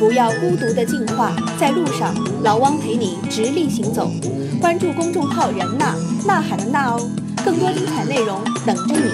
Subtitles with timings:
[0.00, 4.10] 不要孤独的进化，在路上，老汪陪你直立行走。
[4.58, 5.94] 关注公众号“人呐
[6.26, 7.10] 呐喊的呐哦，
[7.44, 9.10] 更多精彩内容等着你。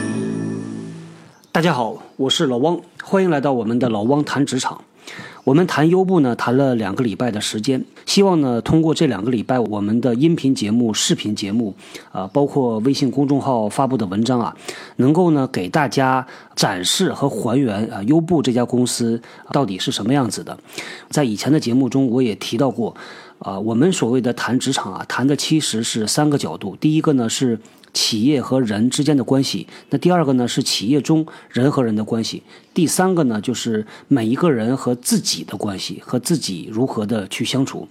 [1.51, 4.81] 大家好，我是老汪，欢迎来到我们的老汪谈职场。
[5.47, 11.73] 我们谈优步呢，谈了两个礼拜的时间，希望呢，通过这两个礼拜我们的音频节目、视频节目，
[12.11, 14.57] 啊，包括微信公众号发布的文章啊，
[14.97, 16.27] 能够呢给大家
[16.57, 19.23] 展示和还原啊优步这家公司
[19.53, 20.59] 到底是什么样子的。
[21.11, 22.97] 在以前的节目中，我也提到过，
[23.39, 27.61] 啊，我们所谓的谈职场啊，谈的其实是三个角度，第一个呢是。
[27.97, 32.43] 企业和人之间的关系，那第二个呢是企业中人和人的关系，
[32.75, 37.89] 第三个呢就是每一个人和自己的关系，和自己如何的去相处。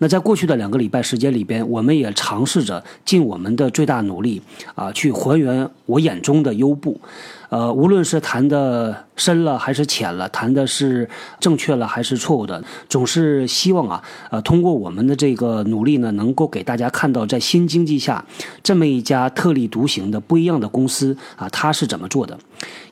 [0.00, 4.42] 那在过去的两个礼拜时间里边，我们也尝试着尽我们的最大努力
[4.74, 7.00] 啊，去还原我眼中的优步。
[7.48, 11.08] 呃，无论是谈的深了还是浅了，谈的是
[11.40, 18.24] 正确了还是错误的，总是希望啊，呃，通过我们的这个努力呢，能够给大家看到在新经济下
[18.62, 22.38] 这么一家特立独行的不一样的公司啊，它是怎么做的？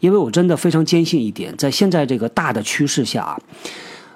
[0.01, 3.39] 因为我真的非常坚信一点，在现在这个大的趋势下啊。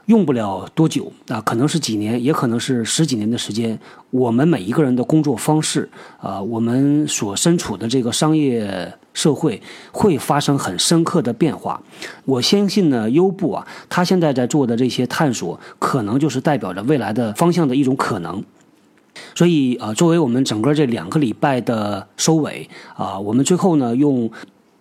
[0.07, 3.79] 用不了多久啊，可能是几年，也可能是十几年的时间。
[4.11, 9.61] 我们每一个人的工作方式啊，我们所身处的这个商业社会
[9.93, 11.83] 会发生很深刻的变化。
[12.25, 18.43] 我相信呢，优步啊，他现在在做的这些探索，可能就是代表着未来的方向的一种可能。
[19.35, 24.31] 所以啊，作为我们整个这两个礼拜的收尾啊，我们最后呢用。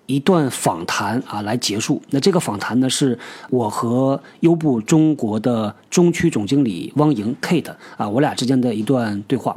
[0.09, 2.01] 一段访谈啊，来结束。
[2.09, 3.17] 那这个访谈呢，是
[3.51, 9.55] 我和优步中国的中区总经理汪莹 Kate 啊，我俩之间的一段对话。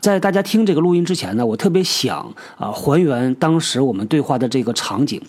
[0.00, 5.22] 在大家听这个录音之前呢，我特别想啊，还原当时我们对话的这个场景。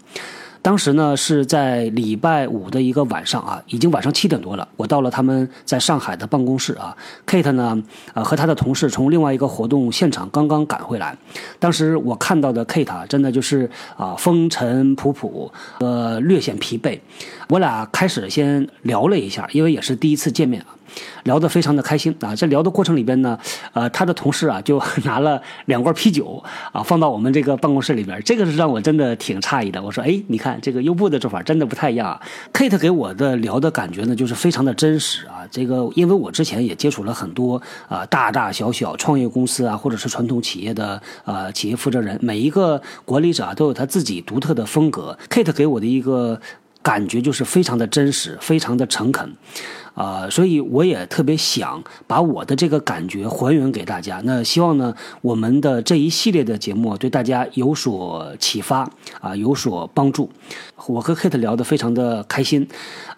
[0.65, 4.67] 当时呢是在礼拜五的一个晚上啊，已经晚上七点多了。
[4.77, 7.83] 我到了他们在上海的办公室啊，Kate 呢，
[8.15, 11.15] 呃，和他的同事从另外一个活动现场刚刚赶回来。
[11.59, 16.99] 当时我看到的 Kate 真的就是啊，风尘仆仆，呃，略显疲惫。
[17.49, 20.73] 我俩开始先聊了一下，因为也是第一次见面啊。
[21.23, 23.37] 聊得非常的开心啊，在聊的过程里边呢，
[23.73, 29.81] 呃，他的同事啊就 拿了两罐啤酒啊放到我们这个办公室里边，这个是让我真的挺诧异的。
[29.81, 32.21] 我说，哎，你看这个优步的做法真的不太一样啊。
[32.53, 35.47] Kate 给我的聊的感觉呢，就是非常的真实啊。
[35.51, 45.17] 这个因为我之前也接触了很多啊大大小小创业公司啊，或者是传统企业的呃企业负责人，每一个管理者都有他自己独特的风格。
[45.29, 46.39] Kate 给我的一个
[46.85, 49.33] 感觉就是非常的真实，非常的诚恳。
[49.95, 54.21] 啊，所以我也特别想把我的这个感觉还原给大家。
[54.25, 58.79] 那希望呢，我们的这一系列的节目对大家有所启发
[59.21, 60.29] 啊，有所帮助。
[60.87, 62.67] 我和 Kate 聊得非常的开心，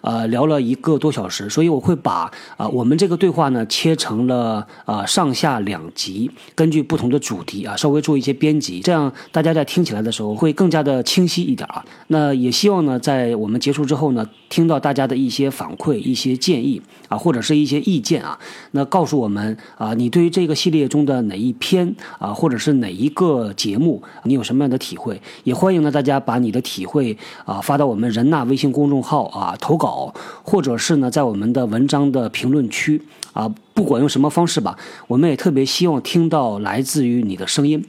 [0.00, 1.48] 呃，聊了一个多小时。
[1.50, 11.84] 所以我会把啊，我们这个对话呢切成了啊上下两集，根据不同的主题啊，稍微做一些编辑，这样大家在听起来的时候会更加的清晰一点啊。
[12.08, 16.82] 那也希望呢，在我们结束之后呢，听到大家的一些反馈、一些建议。
[17.08, 18.38] 啊，或者是一些意见啊，
[18.72, 25.18] 那告诉我们啊，你对于这个系列中的哪一篇啊，或者是哪一个节目，你有什么样的体会？
[25.42, 33.02] 也欢迎呢大家把你的体会啊发到我们人纳微信公众号啊投稿，或者是呢在我们的文章的评论区
[33.32, 34.76] 啊，不管用什么方式吧，
[35.06, 37.84] 我们也特别希望听到来自于你的声音。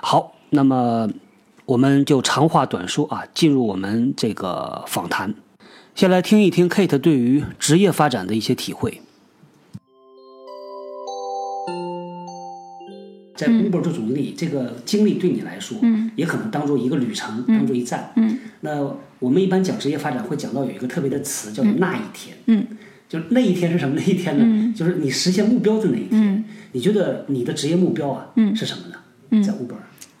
[0.00, 1.08] 好，那么
[1.66, 5.34] 我们就长话短说啊，进入我们这个访谈。
[5.94, 9.02] 先来听一听 Kate 对于职业发展的一些体会。
[13.38, 18.36] 在 Uber 做总经理，这个经历对你来说，嗯，也可能当做一个旅程，当做一站，嗯。
[18.62, 18.84] 那
[19.20, 22.66] 我们一般讲职业发展，会讲到有一个特别的词，叫做那一天，嗯，
[23.08, 24.74] 就那一天是什么那一天呢？
[24.76, 26.44] 就是你实现目标的那一天。
[26.72, 29.40] 你觉得你的职业目标啊，是什么呢？
[29.40, 29.76] 在 Uber。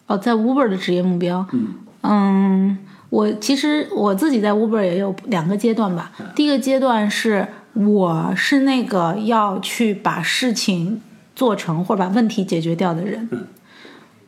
[0.06, 2.78] 哦，在 Uber 的职业目标，嗯嗯。
[3.10, 6.12] 我其实我自己在 Uber 也有两个阶段吧。
[6.36, 11.00] 第一个阶段是我是那个要去把事情
[11.38, 13.28] 做成或者把问题解决掉的人，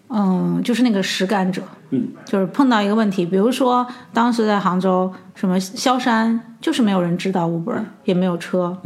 [0.08, 1.60] 嗯，就是那个实干者，
[1.90, 8.76] 嗯，就是碰到一个问题，比如说当时在杭州，什么萧山就是没有人知道 Uber，也没有车，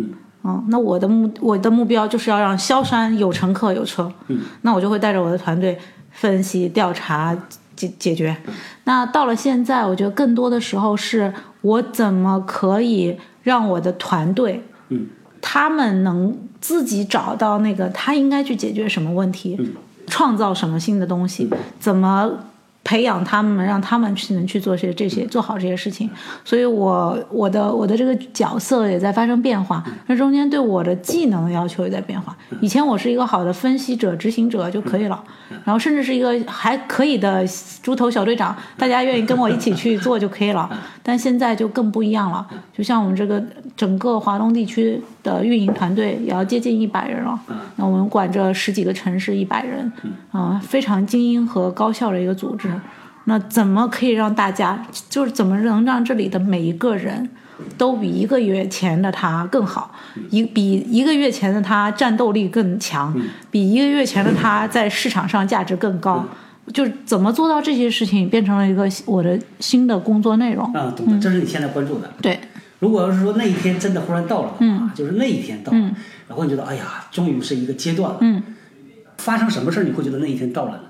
[0.43, 5.79] 嗯，那我的目我的目标就是要让萧山有乘客有车，嗯，那我就会带着我的团队
[6.11, 7.37] 分析调查。
[7.77, 8.37] 解解决，
[8.85, 15.09] 那到了现在，我觉得更多的时候是我怎么可以让我的团队，嗯，
[15.47, 19.61] 他们能自己找到那个他应该去解决什么问题，
[20.07, 22.31] 创造什么新的东西，怎么
[22.83, 26.09] 培养他们，让他们去能去做些这些做好这些事情。
[26.45, 32.35] 所以我我的我的这个角色也在发生变化，那中间对我的技能的要求也在变化。
[32.63, 35.23] 以前我是一个好的分析者、执行者就可以了，
[35.65, 37.47] 然后甚至是一个还可以的
[37.83, 40.71] 猪头小队长，大家愿意跟我一起去做就可以了。
[41.03, 43.43] 但现在就更不一样了，就像我们这个
[43.77, 47.37] 整个华东地区的运营团队也要接近一百人了，
[47.75, 49.91] 那我们管着十几个城市，一百人，
[50.31, 52.69] 啊，非常精英和高效的一个组织。
[53.25, 57.27] 那怎么可以让大家，就是怎么能让这里的每一个人，
[57.79, 59.91] 都比一个月前的他更好，
[60.29, 63.19] 一比一个月前的他战斗力更强，
[63.51, 66.23] 比一个月前的他在市场上价值更高，
[66.75, 70.71] 就是怎么做到这些事情，变成了一个我的新的工作内容。
[70.75, 72.11] 啊，懂的，这是你现在关注的。
[72.21, 72.39] 对，
[72.81, 75.79] 如果要是说那一天真的忽然到了的嗯，就是那一天到了，
[76.29, 78.19] 然后你觉得哎呀，终于是一个阶段了。
[78.21, 78.43] 嗯，
[79.19, 80.81] 发生什么事儿你会觉得那一天到了呢？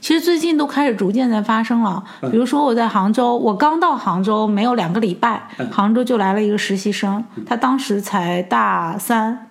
[0.00, 2.02] 其实最近都开始逐渐在发生了。
[2.30, 9.50] 比如说我在杭州，我刚到杭州没有两个礼拜，杭州就来了一个实习生，他当时才大三，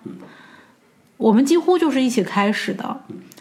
[1.18, 2.96] 我们几乎就是一起开始的，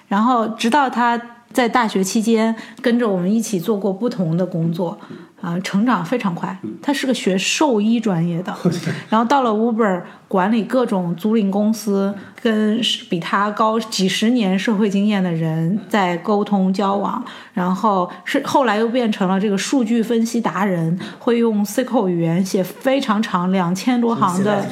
[0.10, 1.20] 然后直到他
[1.54, 5.00] 在大学期间跟着我们一起做过不同的工作，
[5.46, 6.58] 啊、成长非常快。
[6.82, 8.52] 他是个学兽医专业的，
[9.10, 12.12] 然后到了 Uber 管理各种租赁公司，
[12.42, 24.66] 跟比他高几十年社会经验的人在沟通交往，然后是后来又变成了这个数据分析达人，会用 SQL 语言写非常长两千多行的，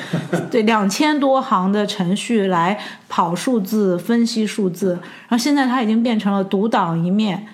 [0.49, 7.45] 对两千多行的程序来跑数字、分析数字，然后现在他已经变成了独当一面。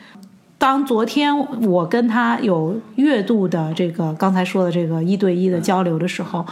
[0.60, 6.46] 当昨天我跟他有月度的这个刚才说的这个一对一的交流的时候，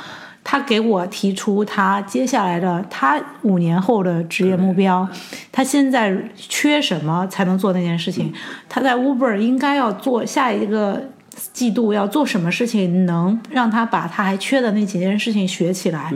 [0.45, 5.05] 他给我提出他接下来的他五年后的职业目标，
[5.51, 8.33] 他现在缺什么才能做那件事情？
[8.69, 11.03] 他在 Uber 应该要做下一个
[11.51, 16.13] 季度要做什么事情，能让他把他还缺的那几件事情学起来。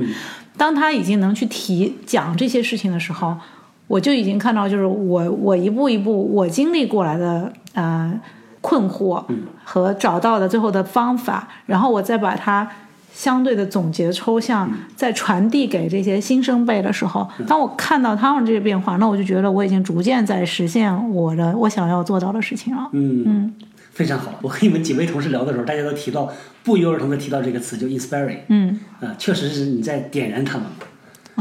[0.55, 3.35] 当他已经能去提讲这些事情的时候，
[3.91, 8.19] 我就已经看到，就是我我一步一步我经历过来的呃
[8.61, 9.21] 困惑
[9.65, 12.65] 和找到的最后的方法，然后我再把它
[13.13, 22.89] 相对的总结抽象，再传递给这些新生辈的时候，当我看到他们这些变化，那我就觉得我已经逐渐在实现我的我想要做到的事情了。
[22.93, 23.53] 嗯嗯
[23.91, 24.31] 非常好。
[24.41, 26.31] 我和你们几位同事聊的时候，大家都提到
[26.63, 28.39] 不约而同的提到这个词，就 inspiring。
[28.47, 30.65] 嗯啊，确实是你在点燃他们。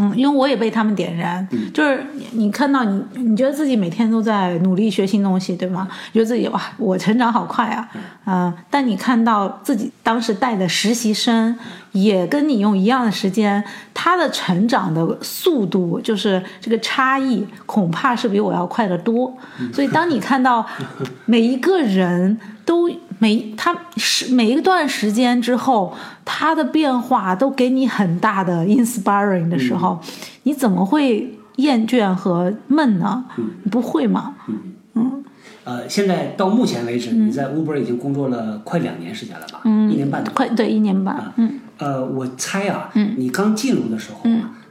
[0.00, 5.86] 嗯，因为我也被他们点燃，就是你你看到你，你觉得自己每天都在努力学新东西，对吗？
[6.12, 7.88] 觉得自己哇，我成长好快啊，
[8.24, 11.54] 嗯、但你看到自己当时带的实习生
[11.92, 13.62] 也跟你用一样的时间，
[13.92, 19.36] 他的成长的速度就是这个差异，恐怕是比我要快得多。
[19.72, 20.64] 所以当你看到
[21.26, 22.88] 每一个人都
[23.20, 25.94] 每他是每一段时间之后，
[26.24, 30.00] 他的变化都给你很大的 inspiring 的时候，
[30.42, 33.24] 你怎么会厌倦和闷呢？
[33.36, 34.34] 你不会吗
[34.94, 35.22] 嗯？
[35.62, 39.60] 呃，现在到目前为止，你在 Uber 已经工作了快两年时间了吧？
[39.64, 40.32] 嗯，一年半多。
[40.34, 44.28] 快对一年半，嗯呃，我猜啊，你刚进入的时候，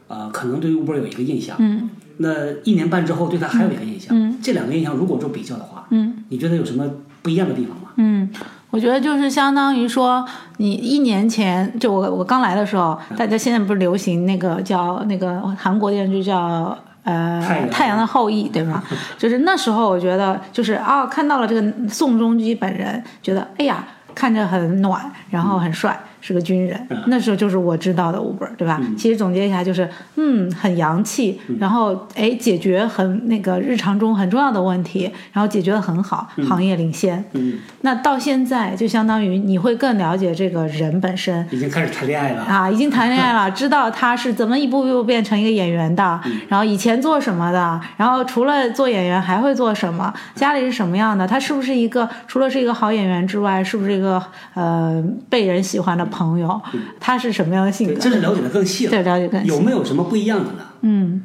[0.07, 6.84] 呃，可能对 Uber 有一个印象，嗯那一年半之后对他还有一个印象，嗯这两个印象如果做比较的话，嗯你觉得有什么
[7.21, 7.89] 不一样的地方嘛？
[7.95, 8.30] 嗯，
[8.69, 10.25] 我觉得就是相当于说，
[10.57, 16.78] 你一年前就我我刚来的时候，大家现在不是流行那个叫那个韩国电视剧叫。
[17.04, 18.83] 呃，太阳的后裔，对吗？
[19.18, 23.83] 就是那时候，我觉得就是啊、看到了这个宋仲基本人，觉得哎呀，
[24.14, 26.88] 看着很暖，然后很帅，是个军人。
[27.07, 28.81] 那时候就是我知道的 Uber，对吧？
[28.97, 37.23] 其实总结一下就是，嗯，很洋气，然后哎，解决很那个日常中很重要的问题，然后解决的很好，行业领先。
[37.33, 41.47] 嗯，那到现在就相当于你会更了解这个人本身。
[41.52, 54.21] 已经开始谈恋爱了，啊，已经谈恋爱了，知道他是怎么一步一步变成一个演员的，然后以前做什么的，然后除了做演员还会做什么，家里是什么样的，他是不是一个除了是一个好演员之外，是不是一个
[54.54, 56.61] 呃被人喜欢的朋友，
[56.99, 57.99] 他是什么样的性，格？
[57.99, 58.92] 这是了解的更细了。
[58.92, 60.66] 对，了解更细有没有什么不一样的呢？
[60.81, 61.23] 嗯，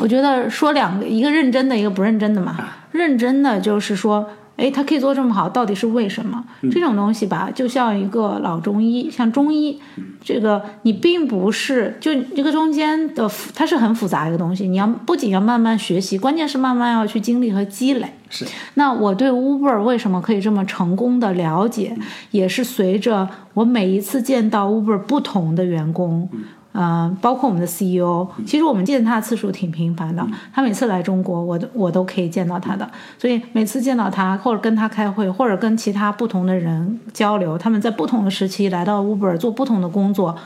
[0.00, 2.56] 我觉得说两个，一个认真的，一个不认真的嘛。
[2.92, 4.28] 认真的就是说，
[4.58, 6.44] 哎，他可以做这么好，到底是为什么？
[6.72, 9.80] 这种东西吧，就像一个老中医，像中医，
[10.20, 18.08] 这个你并不是就这个中间的复，它是很复杂一个东西，你要不仅要慢慢学习，关键是慢慢要去经历和积累。
[18.28, 21.96] 是，那我对 Uber 为什么可以这么成功的了解，
[22.32, 26.28] 也是随着我每一次见到 Uber 不同的员工。
[26.72, 30.24] 嗯、包括我们的 CEO，其实我们见他的次数挺频繁的。
[30.52, 32.88] 他每次来中国，我都我都可以见到他的。
[33.18, 40.36] 所以每次见到他，或者跟他开会，或者跟其他不同的人交流，他们在不同的时期来到 Uber 做不同的工作，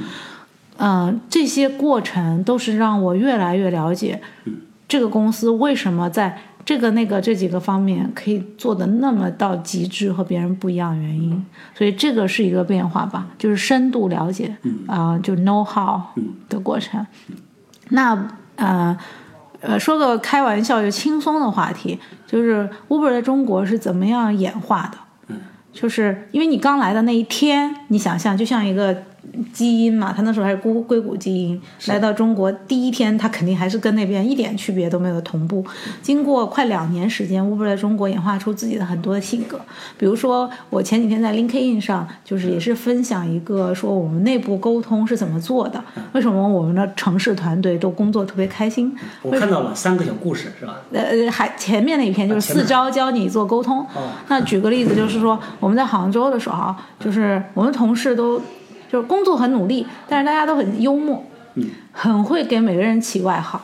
[0.79, 4.21] 嗯、这些过程都是让我越来越了解
[4.89, 16.01] 这个公司为什么在这个那个这几个方面可以做的那么到极致和别人不一样原因，所以这个是一个变化吧，就是深度了解啊、就 know how
[16.49, 17.05] 的过程。
[17.89, 18.97] 那呃
[19.61, 25.37] 呃，说个开玩笑又轻松的话题，就是 Uber 在中国是怎么样演化的？
[25.73, 28.95] 就是因为你刚来的那一天，你想象就像一个
[29.53, 35.65] 基因嘛，他那时候还是硅硅谷基因，来到中国第一天，他肯定还是跟那边一点区别都没有同步。
[36.03, 39.61] 经过快两年时间，Uber 在中国演化出自己的很多的性格。
[39.97, 48.95] 比如说，我前几天在 LinkedIn 上，就是也是分享一个说我们内部沟通是怎么做的，为什么我们的城市团队都工作特别开心。
[49.23, 50.81] 我看到了三个小故事，是吧？
[50.93, 53.81] 呃，还前面那一篇就是四招教你做沟通。
[53.95, 58.41] 哦那举个例子，就是说我们在杭州的时候啊，就是我们同事都
[58.93, 63.59] 就是工作很努力，但是大家都很幽默，嗯，很会给每个人起外号。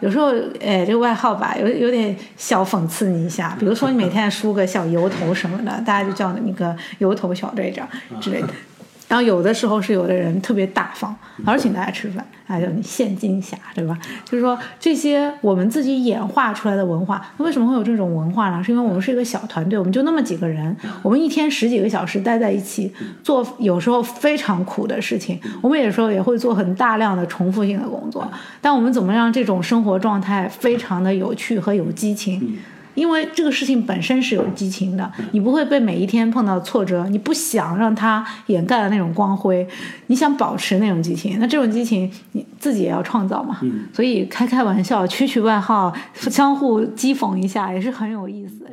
[0.00, 0.28] 有时候，
[0.60, 3.56] 哎，这个外号吧，有有点小讽刺你一下。
[3.58, 7.88] 比如说，你每天梳个小油头什么的，大家就叫你个油头小队长
[8.20, 8.48] 之类的。
[9.14, 13.96] 然后有的时候是有的人特别大方，老是请大家吃饭，啊，叫你现金侠，对吧？
[14.24, 18.60] 就是说这些我们自己演化出来的文化，那为什么会有这种文化呢？
[18.64, 22.92] 是因为我们是一个小团队，我们就那么几个人，我们一天十几个小时待在一起，
[23.22, 28.28] 做有时候非常苦的事情，我们有时候也会做很大量的重复性的工作，
[28.60, 32.58] 但我们怎么让这种生活状态非常的有趣和有激情？
[32.94, 39.66] 因为这个事情本身是有激情的，你不会被每一天碰到挫折，你不想让它掩盖了那种光辉，
[40.06, 43.60] 你想保持那种激情，那这种激情你自己也要创造嘛。
[43.92, 48.64] 所以开开玩笑、取取外号、相互讥讽一下，也是很有意思。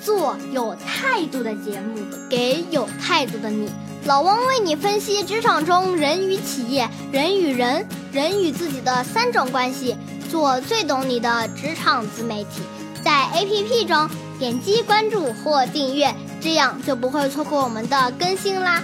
[0.00, 3.68] 做有态度的节目，给有态度的你。
[4.06, 9.94] 老汪为你分析职场中人与企业、人与人、人与自己的三种关系，
[10.30, 12.62] 做最懂你的职场自媒体。
[13.02, 14.08] 在 APP 中
[14.38, 18.82] 点击关注或订阅，这样就不会错过我们的更新啦。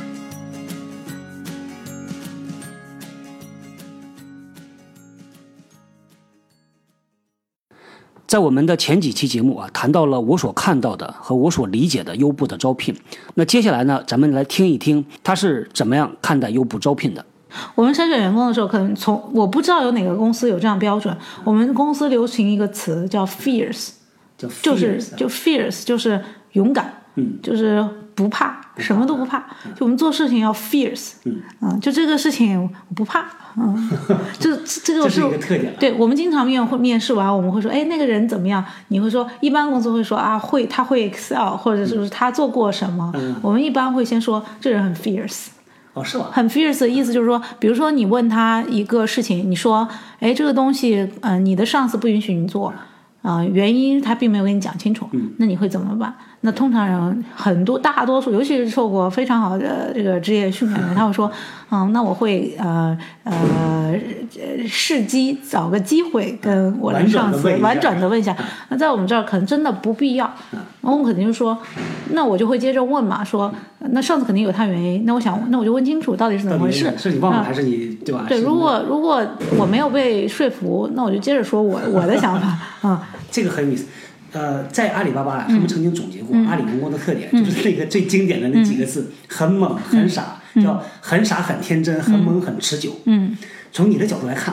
[8.26, 12.96] 在我们的前几期节目啊，谈到了我所看到的和我所理解的优步的招聘。
[13.34, 17.24] 那接下来呢，咱们来听一听他是怎么样看待优步招聘的。
[17.74, 21.16] 我们筛选员工的时候，可能从我不知道有哪个公司有这样标准。
[21.42, 23.90] 我们公司流行一个词叫 fierce，
[24.36, 26.20] 就是就 fierce 就是
[26.52, 27.84] 勇敢，嗯，就是
[28.14, 29.38] 不怕，什么都不怕。
[29.74, 31.12] 就我们做事情要 fierce，
[31.60, 33.24] 嗯就这个事情我不怕，
[33.56, 33.90] 嗯，
[34.38, 38.64] 这这个这是一个特点对我们经常面会面试完，我们会说，哎，那个人怎么样？
[38.88, 43.10] 你会说，一般公司会说啊，会他会 Excel，或者就是他做过什么。
[43.14, 45.46] 嗯我们一般会先说这人很 fierce。
[45.94, 46.26] 哦，是吗？
[46.32, 49.88] 很 fierce 的意思就是说，比如说你问他一个事情，你说，
[50.20, 52.72] 哎，这个东西，嗯、你的上司不允许你做，
[53.22, 55.08] 啊、原因他并没有跟你讲清楚，
[55.38, 56.12] 那你会怎么办？
[56.40, 61.30] 那通常人很多大多数，尤其是受过非常好的这个职业训练的人，他会说，
[61.70, 63.94] 嗯，那我会呃呃
[64.68, 68.36] 试机找个机会跟我的上司婉转的问一下。
[68.68, 70.30] 那在我们这儿可能真的不必要，
[70.82, 71.56] 那我们肯定就说，
[72.10, 73.52] 那我就会接着问嘛，说
[73.90, 78.26] 那上次肯定有他原因，那我想那我就问清楚到底是怎么回事，是是你忘了啊还是你对吧？
[78.28, 79.24] 对，如果如果
[79.58, 82.58] 我没有被说服，那我就接着说我我的想法，
[82.88, 83.86] 啊，这个很有意思。
[84.32, 92.90] 呃，在阿里巴巴啊，他们曾经总结过阿里员工的特点，就是那个最经典的那几个字：很猛、很傻，叫很傻、很天真，很猛、很持久。
[93.04, 93.36] 嗯，
[93.70, 94.52] 从你的角度来看，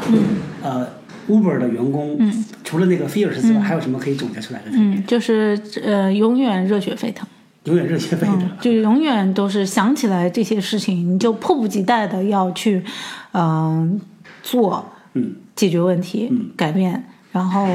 [0.62, 0.88] 呃
[1.28, 2.16] ，Uber 的员工
[2.64, 4.98] 除了那个 fierce 之外，还有什么可以总结出来的特点？
[4.98, 7.28] 嗯，就是呃，永远热血沸腾，
[7.66, 8.50] 永远热血沸腾。
[8.60, 12.84] 就永远都是想起来这些事情，你就迫不及待的要去，
[13.34, 14.00] 嗯、
[14.42, 16.50] 做，嗯，解决问题，嗯。
[16.56, 17.68] 改变，然后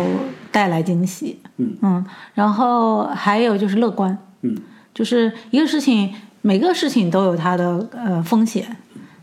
[0.51, 2.05] 带来惊喜，嗯。
[2.35, 4.57] 然后还有就是乐观，嗯，
[4.93, 6.13] 就是一个事情，
[6.43, 8.77] 每个事情都有它的呃风险，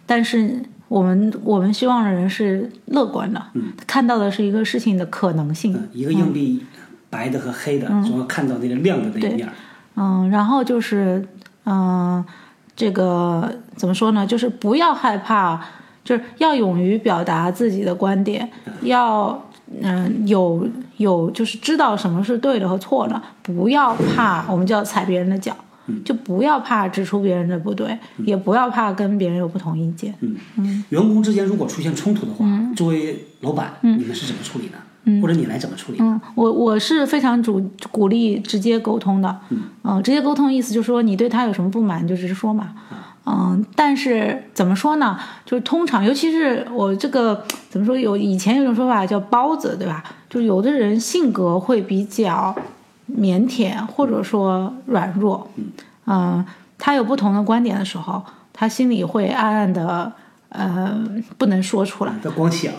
[0.05, 6.63] 但是我们我们希望的人是乐观的，嗯，看到的是一个事情的可能性，嗯一个硬币，
[7.09, 9.53] 白的和黑的，总要看到那个亮的那一面儿。
[9.95, 11.27] 嗯，然后就是，
[11.65, 12.23] 嗯、
[12.75, 14.25] 这个怎么说呢？
[14.25, 15.59] 就是不要害怕，
[16.03, 18.49] 就是要勇于表达自己的观点，
[18.81, 19.41] 要
[19.81, 25.55] 嗯、有有就是知道什么是对的和错的，不要怕，我们叫踩别人的脚。
[26.05, 30.15] 就不要怕指出别人的不对，也不要怕跟别人有不同意见。
[30.55, 34.69] 嗯员工之间如果出现冲突的话，作为老板，你们是怎么处理
[35.03, 35.21] 呢？
[35.21, 35.97] 或者你来怎么处理？
[35.99, 39.39] 嗯，我我是非常主鼓励直接沟通的。
[39.83, 42.73] 嗯、直接沟通意思就是说你对他有什么不满，你就直说嘛。
[43.25, 45.17] 嗯，但是怎么说呢？
[45.45, 47.97] 就是通常，尤其是我这个怎么说？
[47.97, 50.03] 有以前有种说法叫包子，对吧？
[50.29, 52.53] 就有的人性格会比较
[53.17, 55.49] 腼腆，或者说软弱。
[56.05, 56.45] 嗯、
[56.77, 60.11] 他有不同的观点的时候，他心里会暗暗的
[60.49, 61.01] 呃
[61.37, 62.13] 不能说出来。
[62.21, 62.73] 他光想，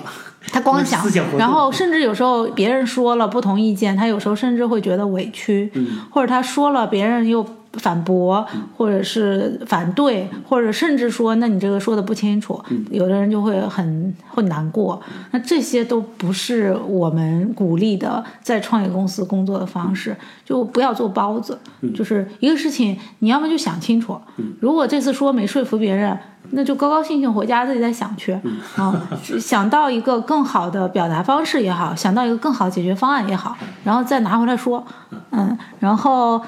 [0.52, 1.04] 他光想
[1.38, 5.70] 然后甚至有时候别人说了不同意见，他有时候甚至会觉得委屈，
[6.10, 8.46] 或者他说了别人又反驳，
[8.76, 15.00] 或者是反对，或者甚至说那你这个说的不清楚，有的人就会很会难过。
[15.32, 21.58] 那这些都不是我们鼓励的在创业公司工作的方式，就不要做包子。
[21.94, 24.16] 就是一个事情，你要么就想清楚，
[24.60, 26.16] 如果这次说没说服别人。
[26.54, 28.32] 那就高高兴兴回家自己再想去
[28.76, 28.94] 啊，
[29.40, 34.84] 想到一个更好的表达方式也好，想到一个更好的解决方案也好，然后再拿回来说，
[35.30, 36.40] 嗯，然后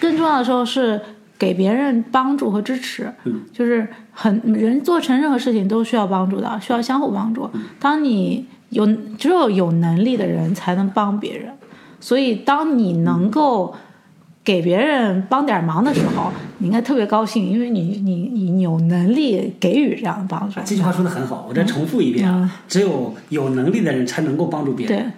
[0.00, 1.00] 更重要的时候是
[1.38, 3.12] 给别人帮助和支持，
[3.52, 7.48] 就是很人做成任何事情都需要帮助的，需要相互帮助。
[7.78, 8.86] 当你有
[9.18, 11.52] 只有有能力的人才能帮别人，
[12.00, 13.74] 所以当你能够。
[14.44, 18.14] 给别人帮点忙的时候，你应该特别高兴，因为你你
[18.50, 20.60] 你有能力给予这样的帮助。
[20.64, 24.98] 这句话说的很好，我再重复一遍啊，只有有能力的人才能够帮助别人。
[24.98, 25.10] 对，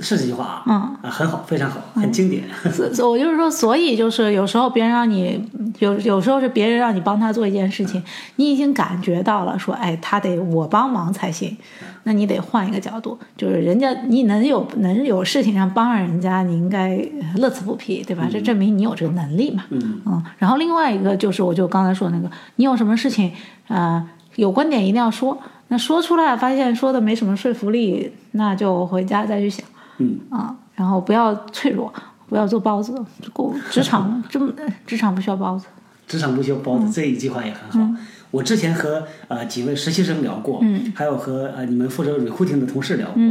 [0.00, 2.42] 是这句话啊，嗯啊，很好，非常好，很经典。
[2.72, 5.46] 所所我就是说，所以就是有时候别人让你
[5.78, 8.02] 有有时候是别人让你帮他做一件事情，
[8.36, 11.56] 你已经感觉到了，说哎，他得我帮忙才行，
[12.04, 16.96] 那你得换一个角度，就是人家你能有能有事情上帮人家，你应该
[17.36, 18.26] 乐此不疲，对吧？
[18.30, 19.64] 这证明你有这个能力嘛。
[19.70, 20.00] 嗯
[20.38, 23.30] 然后另外一个就是，我就刚才说那个，你有什么事情，
[23.68, 24.02] 呃，
[24.36, 25.36] 有观点一定要说，
[25.68, 29.62] 那说出来发现说的没什么说服力，那就回家再去想。
[30.00, 31.92] 嗯啊，然后不要脆弱，
[32.28, 32.92] 不要做包子。
[33.32, 34.52] 工职场 这么
[34.86, 35.66] 职场不需要包子。
[36.08, 38.02] 职场不需要包子，这一句话也很好。
[38.32, 43.22] 我之前和呃几位实习生聊过，嗯还有和呃你们负责 recruiting 的同事聊过。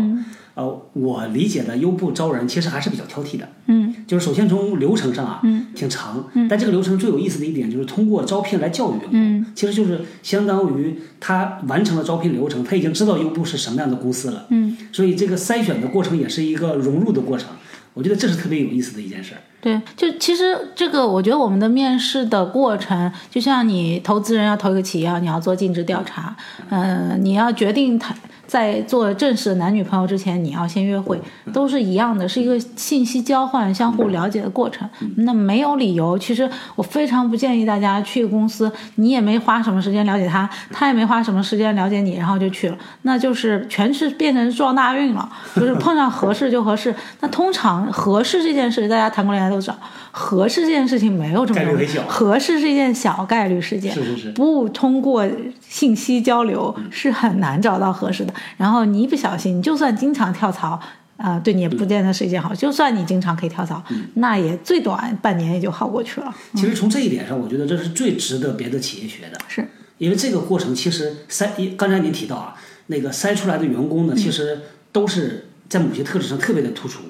[0.59, 3.47] 嗯呃，我理解的优步招人其实还是比较挑剔的。
[3.67, 3.95] 嗯。
[4.05, 6.47] 就是首先从流程上啊，嗯挺长，嗯。
[6.49, 9.45] 但这个流程最有意思的一点就是通过招聘来教育员工，嗯。
[9.55, 17.49] 其实就是相当于他完成了招聘流程，他已经知道优步是什么样的公司了，嗯，所以这个筛选的过程也是一个融入的过程，
[17.93, 19.41] 我觉得这是特别有意思的一件事儿。
[19.61, 26.35] 对，就其实这个，我觉得我们的面试的过程，就像你投资人要投一个企业你要做尽职调查，
[26.69, 28.15] 嗯、你要决定他
[28.49, 31.21] 在做正式的男女朋友之前，你要先约会，
[31.53, 34.89] 都是一样的，是一个信息交换、相互了解的过程。
[35.17, 46.95] 那没有理由，其实我非常不建议大家去公司，你也没花什么时间了解他，他也没花什么时间了解你，然后就去了，那就是全是变成撞大运了， 就是碰上合适就合适。
[47.19, 49.77] 那通常合适这件事，大家谈过恋爱都知道，
[50.09, 55.23] 合适这件事情没有这么容易概率很小，合适是一件小概率事件，是是是不通过
[55.61, 58.33] 信息交流是很难找到合适的。
[58.57, 60.79] 然后你一不小心，你就算经常跳槽。
[61.21, 62.55] 啊、对你也不见得是一件好。
[62.55, 66.33] 就算你经常可以跳槽，那也最短半年也就耗过去了。
[66.55, 69.37] 其实从这一点上，我觉得这是最值得别的企业学的。
[69.49, 72.55] 是，因为这个过程其实筛，刚才您提到啊，
[72.87, 74.61] 那个筛出来的员工呢，其实
[74.93, 77.01] 都是在某些特质上特别的突出。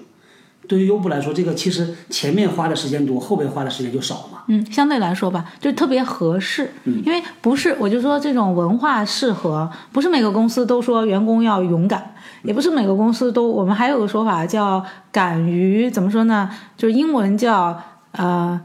[0.70, 4.44] 对于优步来说，这个其实前面花的时间多，后边花的时间就少嘛。
[4.48, 6.72] 嗯，相对来说吧，就特别合适。
[6.84, 13.50] 嗯因为不是，我就说这种文化适合，不是每个公司都说员工要勇敢，也不是每个公司都。
[13.50, 16.50] 我们还有个说法叫敢于怎么说呢？
[16.78, 17.76] 就是英文叫
[18.12, 18.60] 呃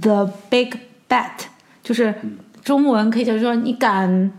[0.00, 0.70] the big
[1.08, 1.44] bet，
[1.82, 2.14] 就是
[2.64, 4.32] 中文可以叫说你敢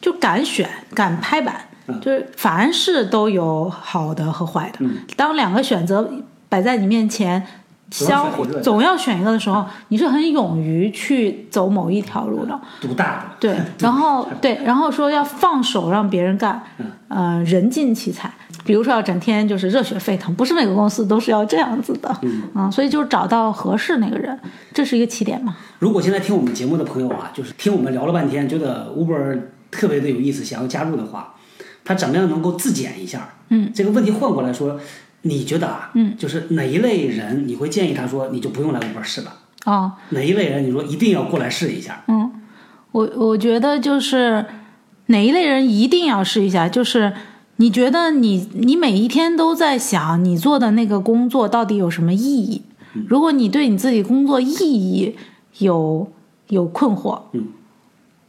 [0.00, 1.68] 就敢选，敢拍板，
[2.00, 4.84] 就是凡事都有好的和坏的。
[5.16, 6.10] 当两个选择
[6.48, 7.44] 摆在你面前。
[7.90, 12.56] 相互总要选一个的时候，你是很勇于去走某一条路的。
[12.80, 16.62] 独大的，对， 然后对，然后说要放手让别人干，
[17.08, 18.32] 呃，人尽其才。
[18.64, 22.16] 比如说要整天就是热血沸腾，不是每个公司都是要这样子的，
[22.54, 24.38] 嗯，所以就是找到合适那个人，
[24.72, 25.56] 这是一个起点嘛。
[25.80, 29.36] 如果现在听我们节目的朋友啊，就是听我们聊了半天，觉得 Uber
[29.68, 31.34] 特别的有意思，想要加入的话，
[31.84, 33.34] 他怎么样能够自检一下？
[33.48, 34.78] 嗯，这个问题换过来说，
[35.22, 39.32] 你觉得啊，嗯，就是哪一类人你会建议他说你就不用来 Uber 试了？
[39.66, 42.04] 哦，哪一类人你说一定要过来试一下？
[42.08, 42.30] 嗯
[42.92, 44.44] 我我觉得就是
[45.06, 47.12] 哪一类人一定要试一下，就是
[47.56, 52.62] 你觉得你你每一天都在想你做的那个工作到底有什么意义？
[53.06, 55.14] 如果你对你自己工作意义
[55.58, 56.10] 有
[56.48, 57.44] 有困惑，嗯，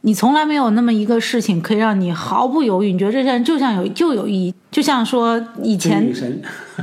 [0.04, 6.42] 你从来没有那么一个事情可以让你毫不犹豫，你觉得这件事就像有就有意义，就像说以前女神，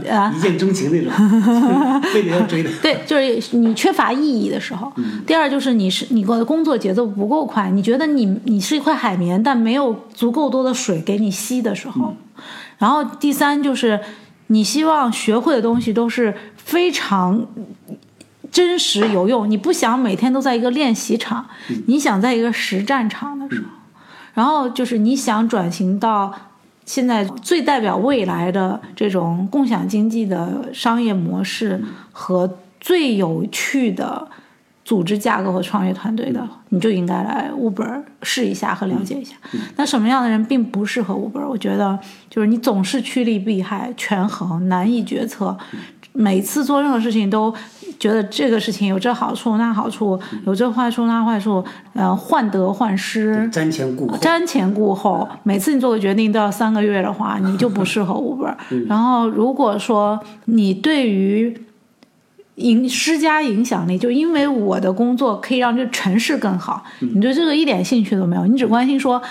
[0.09, 1.11] 啊 一见钟情那种，
[2.13, 2.69] 非得要追的。
[2.81, 4.91] 对，就是你缺乏意义的时候。
[5.27, 12.15] 第二就是你是你的工作节奏不够快，你觉得你你是一块海绵，但没有足够多的水给你吸的时候。
[12.77, 13.99] 然后第三就是
[14.47, 17.45] 你希望学会的东西都是非常
[18.51, 21.45] 真实有用，你不想每天都在一个练习场，
[21.87, 23.67] 你想在一个实战场的时候。
[24.33, 26.33] 然后就是你想转型到
[26.85, 34.27] 现在最代表未来的这种共享经济的商业模式和最有趣的
[34.85, 39.35] 组织架构和创业团队的，你就应该来 Uber 试一下和了解一下。
[39.75, 41.47] 那什么样的人并不适合 Uber？
[41.47, 45.55] 我觉得就是你总是趋利避害、权衡、难以决策，
[46.13, 47.53] 每次做任何事情都
[47.97, 53.49] 觉得这个事情有这好处那好处，有这坏处那坏处，呃，患得患失。
[53.51, 58.53] 瞻前顾后，瞻前顾后，每次你做个决定都要三个月的话，你就不适合 Uber。
[58.87, 61.55] 然后，如果说你对于
[62.55, 69.21] 影施加影响力，就因为我的工作可以让这个城市更好，你对这个一点兴趣都没有，你只关心说。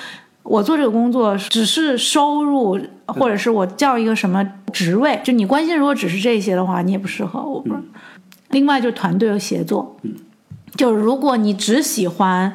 [0.49, 7.79] 我做这个工作只是收入，或者是我叫一个什么职位，就你关心如果只是这些的话，你也不适合 Uber。
[8.49, 9.97] 另外就是团队的协作，
[10.75, 12.51] 就是如果你只喜欢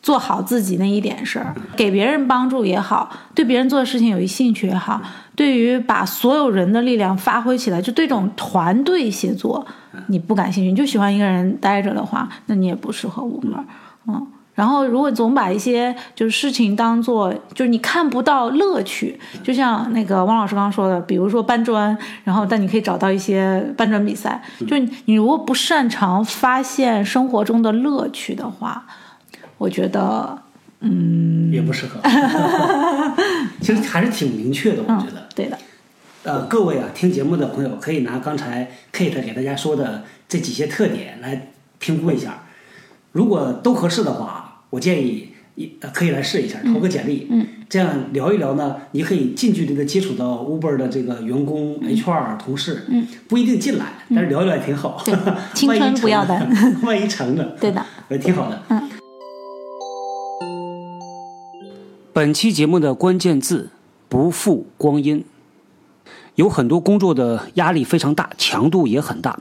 [0.00, 5.02] 做好自己那一点事儿，给别人帮助也好，对别人做的事情有一兴趣也好，
[5.34, 9.66] 对于把所有人的力量发挥起来，就对这种团队协作
[10.06, 13.64] 你不感兴趣，你就喜欢一个人待着的话，那你也不适合 Uber。
[14.06, 14.24] 嗯。
[14.54, 28.86] 然后，如果总把一些就是事情当做就是你看不到乐趣，就像那个汪老师刚刚说的，比如说搬砖，然后但你可以找到一些搬砖比赛，就是你如果不擅长发现生活中的乐趣的话，
[29.58, 30.38] 我觉得，
[30.78, 32.00] 嗯，也不适合。
[33.60, 35.26] 其实还是挺明确的，我觉得。
[35.34, 35.58] 对的，
[36.22, 41.48] 呃，各位啊，听节目的朋友可以拿刚才 Kate 给大家说的这几些特点来
[41.80, 42.44] 评估一下，
[43.10, 44.43] 如果都合适的话。
[44.74, 55.14] 我建议一可以来试一下，投个简历，嗯，这样聊一聊呢，你可以近距离的接触到 Uber 的这个员工、HR 同事，嗯，不一定进来，但是聊一聊也挺好，对，
[55.54, 56.34] 青春不要的，
[56.82, 58.90] 万一成了，对的，也挺好的，嗯。
[62.12, 63.70] 本期节目的关键字：
[64.08, 65.24] 不负光阴。
[66.34, 69.38] 有很多工作的压力非常大，强度也很大，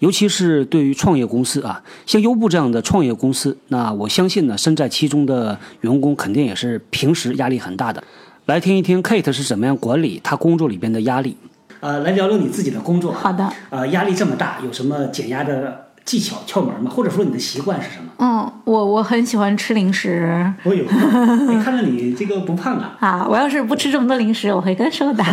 [0.00, 8.02] 尤其是对于创业公司啊，像优步这样的创业公司，那我相信呢，身在其中的员工肯定也是平时压力很大的。
[8.46, 11.36] 来听一听 Kate 是怎么样管理他工作里边的压力。
[11.80, 13.12] 呃，来聊聊你自己的工作。
[13.12, 13.48] 好的。
[13.70, 15.89] 呃，压力这么大，有什么减压的？
[16.04, 16.90] 技巧窍门吗？
[16.90, 18.10] 或者说你的习惯是什么？
[18.18, 20.52] 嗯，我我很喜欢吃零食。
[20.64, 20.84] 我有，
[21.62, 22.96] 看到你这个不胖啊。
[23.00, 25.24] 啊，我要是不吃这么多零食，我会更瘦的。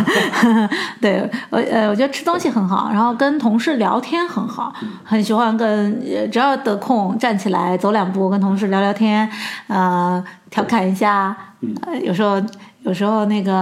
[1.00, 4.72] 对，我呃，我觉得吃东西很好，然后跟同事聊天很好，
[5.04, 6.00] 很喜欢跟
[6.30, 9.28] 只要得空站起来走两步，跟同事聊聊天，
[9.66, 11.36] 呃，调侃一下，
[11.86, 12.40] 呃，有时候。
[12.84, 13.52] 有时候那个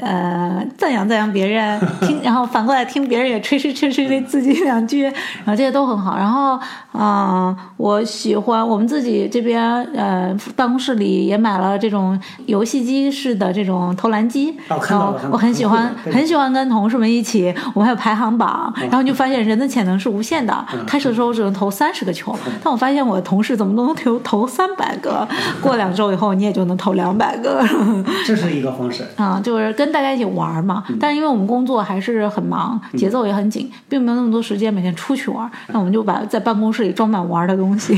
[0.00, 6.16] 呃赞扬赞扬别人，听 然后反过来听别人也吹吹吹吹自己两句，然后这些都很好。
[6.16, 6.58] 然后
[6.92, 9.62] 嗯，我喜欢我们自己这边
[9.94, 20.64] 呃办公室里也买了这种游戏机式的这种投篮机，然后我很喜欢很喜欢跟同事们一起，我们还有排行榜，然后就发现人的潜能是无限的。
[20.86, 25.28] 开始的时候我只能投三十个球，但我发现我的同事怎么都能投投三百个，
[25.60, 27.62] 过两周以后你也就能投两百个。
[28.24, 30.84] 这是个方式啊，就是跟大家一起玩嘛。
[30.98, 35.50] 但是因为我们工作还是很忙，节奏也很紧，并没有那么多时间每天出去玩。
[35.68, 37.94] 那我们就把在办公室里装满玩的东西。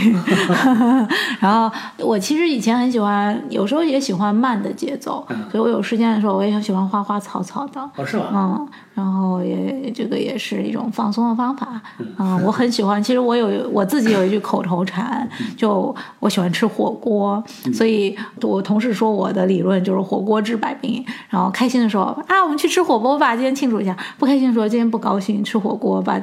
[1.38, 7.80] 然后我其实以前很喜欢，有时候也喜欢慢的节奏，所以我有时间的时候我也很喜欢花花草草的。
[7.96, 8.30] 哦，是吧？
[8.32, 8.68] 嗯。
[8.94, 11.82] 然后也这个也是一种放松的方法
[12.16, 13.02] 嗯，我很喜欢。
[13.02, 17.42] 其实我有我自己有一句口头禅，就我喜欢吃火锅，
[17.74, 21.04] 所以我同事说我的理论就是火锅治百病。
[21.30, 26.20] 然后开心的时候啊，我们去吃火锅吧，今天庆祝一下；不开心的时候，今天不高兴，吃火锅把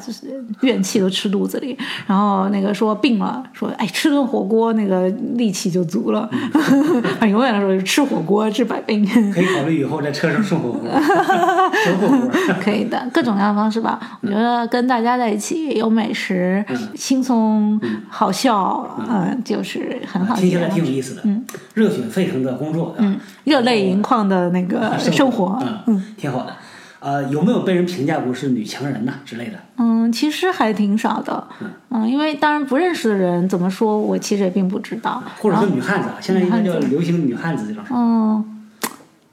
[0.62, 1.78] 怨气都吃肚子里。
[2.06, 6.30] 然后那个说病了，说哎吃顿火锅那个力气就足了。
[7.28, 9.04] 永远的说吃火锅治百病。
[9.34, 10.90] 可以考虑以后在车上送火锅，
[11.84, 12.30] 送火锅。
[12.62, 14.00] 可以的，各种各样的方式吧。
[14.22, 16.64] 我觉得跟大家在一起有美食，
[16.96, 17.80] 轻松
[18.10, 20.36] 好笑，嗯，就是很好。
[20.36, 21.22] 听起来挺有意思的。
[21.24, 26.54] 嗯，热血沸腾的工作，嗯，热泪盈眶的那个生活，嗯，挺好的。
[27.00, 29.54] 呃，有没有被人评价过是女强人呐之类的？
[29.78, 31.48] 嗯，其实还挺少的。
[31.90, 35.24] 嗯，因为当然不认识的人怎么说，我其实也并不知道。
[35.40, 37.84] 或者说女汉子啊，现在应该叫流行女汉子这种。
[37.90, 38.68] 嗯，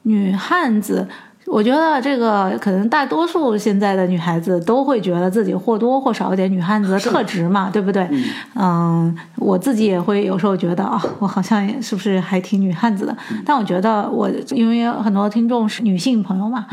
[0.03, 1.07] 女汉子。
[1.51, 8.09] 我觉得这个可能大多数现在的女孩子都会觉得自己或多或少有点女汉子的特质嘛，对不对？
[8.55, 13.17] 嗯，我自己也会有时候觉得啊，我好像是不是还挺女汉子的？
[13.45, 16.67] 但我觉得我因为很多听众是女性朋友嘛，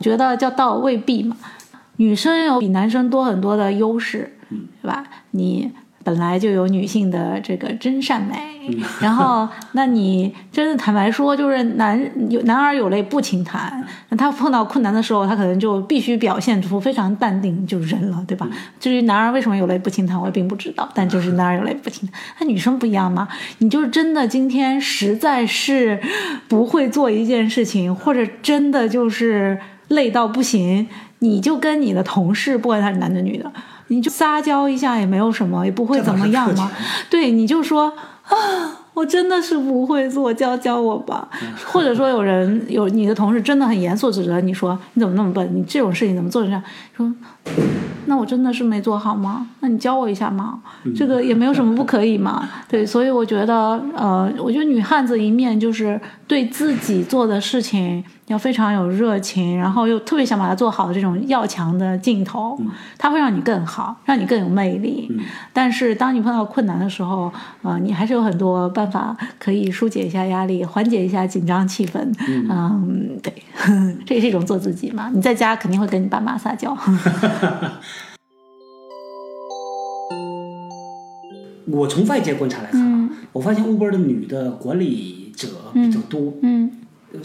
[0.00, 1.36] 觉得叫倒未必嘛，
[1.96, 4.36] 女生有比男生多很多的优势，
[4.82, 5.04] 对吧？
[5.30, 5.70] 你。
[6.06, 8.36] 本来就有女性的这个真善美，
[9.02, 18.48] 然后那你真的坦白说，就是男有男儿有泪不轻弹，那他碰到困难的时候，他可能就必须表现出非常淡定就忍了，对吧？
[18.78, 22.20] 至于男儿为什么有泪不轻弹，我也并不知道，但就是男儿有泪不轻弹。
[22.38, 23.26] 那女生不一样嘛，
[23.58, 26.00] 你就是真的今天实在是
[26.46, 30.86] 不会做一件事情，或者真的就是累到不行，
[31.18, 33.52] 你就跟你的同事，不管他是男的女的。
[33.88, 36.70] 你就撒娇一下也没有什么，也不会怎么样嘛。
[37.08, 37.92] 对，你就说
[38.24, 38.34] 啊，
[38.94, 41.28] 我真的是不会做，教教我吧。
[41.66, 46.62] 或者说有人有你的同事真的很严肃指责你说你怎么那么笨，你这种事情怎么做成这样？
[46.96, 47.14] 说
[48.08, 49.46] 那我真的是没做好吗？
[49.60, 50.60] 那你教我一下嘛。
[50.94, 52.48] 这个也没有什么不可以嘛。
[52.68, 58.04] 对，所以我觉得呃，我觉得女汉子一面就是对自己做的事情。
[58.26, 62.58] 要非常有热情，然后又特别想把它做好的这种要强的劲头，
[62.98, 65.08] 它会让你更好，让你更有魅力。
[65.52, 72.00] 但是当你碰到困难的时候，呃，你还是有很多办法可以疏解一下压力，缓解一下紧张气氛。
[72.28, 73.32] 嗯，对，
[74.04, 75.08] 这也是一种做自己嘛。
[75.14, 76.76] 你在家肯定会跟你爸妈撒娇。
[81.68, 86.32] 我从外界观察来看，我发现 Uber 的女的管理者比较多。
[86.42, 86.72] 嗯，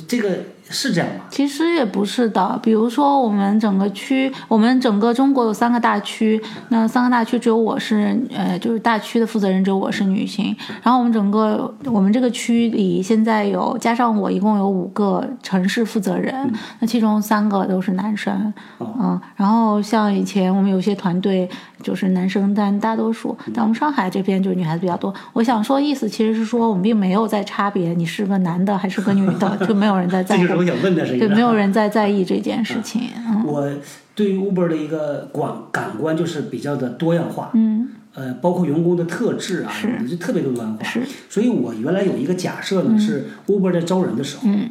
[0.08, 0.30] 这个。
[0.72, 1.26] 是这样吗？
[1.30, 2.60] 其实也不是的。
[2.64, 10.56] 比如说，我们整个区，我们整个中国有三个大区，那三个大区只有我是，呃，就是大区的负责人只有我是女性。
[10.82, 16.34] 然后我们整个我们这个区里现在有加上我，一共有五个城市负责人，
[16.80, 18.54] 那其中三个都是男生。
[18.80, 21.50] 嗯，然后像以前我们有些团队
[21.84, 25.14] 就是男生占大多数，但我们上海这边就是女孩子比较多。
[25.34, 30.61] 我想说意思其实是说，我们并没有在差别你是个男的还是个女的， 就没有人在在乎。
[30.62, 33.02] 我想问的是，对，没有人在在意这件事情。
[33.44, 33.68] 我
[34.14, 40.84] 对于 Uber 的一个感感官就是比较的多样化，嗯，呃，包括员工的特质啊，是就特别的多样化。
[40.84, 44.70] 是，所以我原来有一个假设呢，是 Uber 在招人的时候，嗯，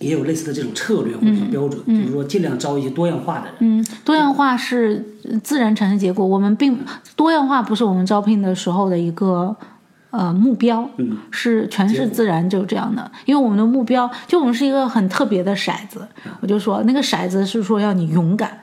[0.00, 3.54] 也有类似的这种策略或者标准，就是说尽量招一些多样化的人。
[3.60, 5.02] 嗯，多样化是
[5.42, 6.78] 自然产生结果，我们并
[7.14, 9.56] 多样化不是我们招聘的时候的一个。
[10.10, 10.88] 呃，目标
[11.30, 16.06] 是全是自然就这样的，因为我们的目标就我们是一个很特别的骰子，
[16.40, 18.58] 我就说那个骰子是说要你勇敢，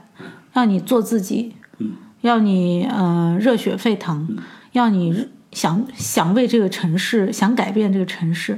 [0.53, 1.53] 要你做自己，
[2.21, 4.35] 要你呃热血沸腾，
[4.71, 8.57] 要你想想为这个城市想改变这个城市，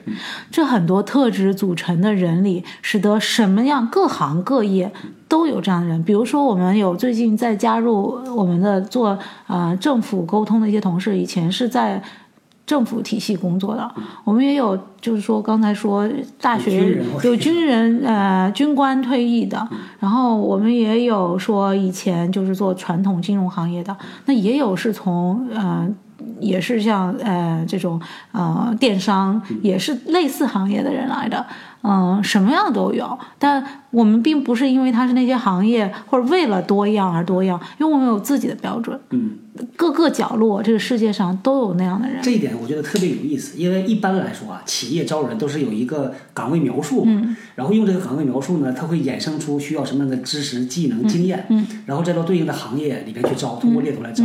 [0.50, 4.90] 这很多特质组成的人里，使得什么样各行各业
[5.28, 6.02] 都有这样的人。
[6.04, 12.02] 比如说，我们有最近在加入我们的做呃政府沟通的一些同事，以前是在。
[12.66, 13.92] 政府体系工作的，
[14.24, 16.10] 我们也有，就是说刚才说
[16.42, 19.68] 大学有军人，呃，军官退役的，
[20.00, 25.88] 然后我们也有说以前就是做传统金融行业的，那也有是从，呃，
[26.40, 28.00] 也是像呃这种
[28.32, 31.46] 呃电商，也是类似行业的人来的。
[31.88, 39.00] 嗯，什么样都有，但我们并不是因为他是那些行业或者为了多样而多样，因为我们有自己的标准。
[39.12, 39.38] 嗯，
[39.76, 42.20] 各个角落这个世界上都有那样的人。
[42.24, 54.24] 这一点我觉得特别有意思，因为一般来说啊，企业招人都是有一个岗位描述，嗯，然后用这个岗位描述呢，它会衍生出需要什么样的知识、技能、经验，嗯，然后再到对应的行业里边去招，通过猎头来招。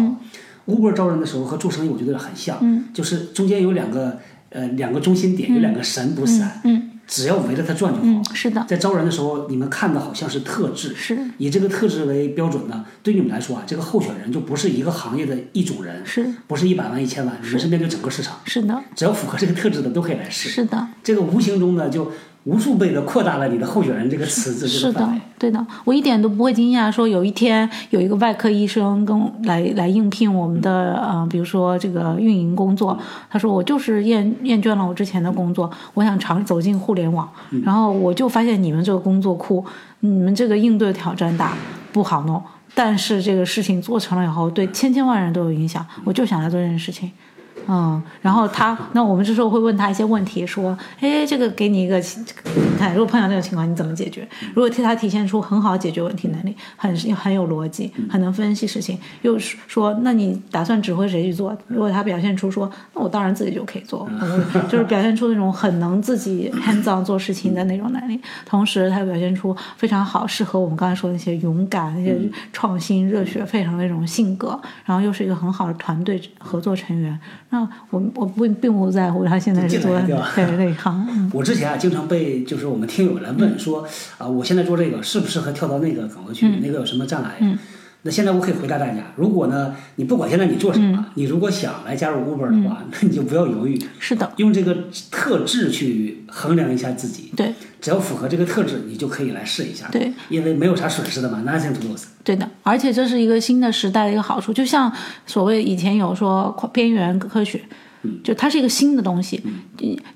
[0.67, 4.19] Uber 招人的时候和做生意我觉得很像，嗯，就是中间有两个
[4.51, 6.87] 呃两个中心点，有两个神不散，嗯。
[7.07, 8.23] 只要围着它转就好。
[8.33, 12.85] 是的，在招人的时候，你们看的好像是特质，是以这个特质为标准呢。
[13.03, 17.37] 对你们来说啊，这个候选人就不是一个行业的一种人，是不是一百万、一千万？
[17.43, 18.39] 你们是面对整个市场。
[18.45, 20.51] 是的，只要符合这个特质的都可以来试。
[20.51, 22.13] 是的，这个无形中呢就。
[22.45, 26.91] 无数倍的扩大了你的候选人这个池子是的，对的，我一点都不会惊讶。
[26.91, 32.99] 说有一天有一个外科医生跟来来应聘我们的呃，比如说这个运营工作，
[33.29, 37.29] 他说我就是厌厌倦了我之前的工作，我想尝走进互联网。
[37.63, 39.63] 然后我就发现你们这个工作库，
[40.01, 41.55] 你们这个应对挑战大，
[41.93, 42.43] 不好弄。
[42.75, 45.85] 但是这个事情做成了以后，对千千万人都有影响。
[46.05, 47.11] 我就想来做这件事情。
[47.73, 54.29] 嗯，然后他，那我们这时候会问他一些问题，说，哎，这个给你一个，你看，如果碰到这种情况，你怎么解决？
[54.53, 61.57] 如果替他体现出很好解决问题能力，很很有逻辑，很能分析事情，又是说，那你打算指挥谁去做？
[61.69, 64.11] 如果他表现出说，那我当然自己就可以做，
[64.69, 72.19] 就是表现出那种很能自己 hands on 做事情的那种能力，同时他表现出非常好，适合我们刚才说的那些勇敢、那些
[72.53, 77.17] 创新、热血沸腾的那种性格，然后又是一个很好的团队合作成员。
[77.51, 77.60] 那
[77.91, 81.07] 我我不并不在乎他现在是做对行。
[81.11, 83.87] 嗯我之前啊，经常被就是我们听友来问说
[84.19, 86.47] 啊，我现在做这个适不适合跳到那个岗位去？
[86.61, 87.37] 那个有什么障碍？
[88.03, 94.75] 嗯那现在我可以回答大家，如果呢，你不管现在你做什么，你如果想来加入 Uber 的话，那你就不要犹豫，是的，用这个
[95.11, 97.31] 特质去衡量一下自己。
[97.37, 99.87] 对只要符合这个特质，你就可以来试一下。
[99.93, 102.05] 对，因为没有啥损失的嘛，nothing to lose。
[102.25, 104.91] 对的，而且这是一个新的时代的一个好处，就像
[105.27, 107.61] 所谓以前有说边缘科学。
[108.25, 109.43] 就它是一个新的东西，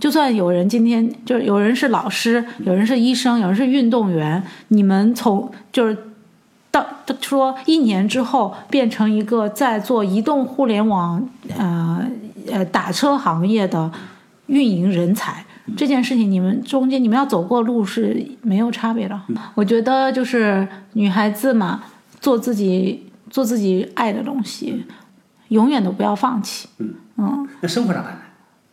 [0.00, 5.94] 就算有人今天就是有人是老师，有人是医生，有人是运动员，你们从就是
[6.74, 11.24] 到说一年之后变成一个在做移动互联网
[11.56, 12.04] 呃
[12.50, 13.90] 呃打车行业的
[14.46, 15.44] 运营人才。
[15.76, 19.18] 这件事情，你们中间你们要走过路是没有差别的。
[19.54, 21.82] 我觉得就是女孩子嘛，
[22.20, 24.84] 做自己做自己爱的东西，
[25.48, 26.68] 永远都不要放弃。
[27.16, 28.18] 嗯那生活咋办呢？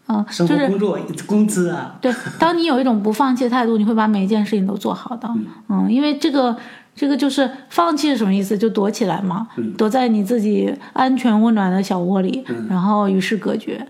[0.07, 5.29] 嗯，生活、就是工作、工资啊，对，当你有一种不放弃的态度，你会把每一件事情都做好的。
[5.69, 6.57] 嗯，因为这个，
[6.95, 8.57] 这个就是放弃是什么意思？
[8.57, 13.85] 就躲起来嘛，躲在你自己安全温暖的小窝里，然后与世隔绝。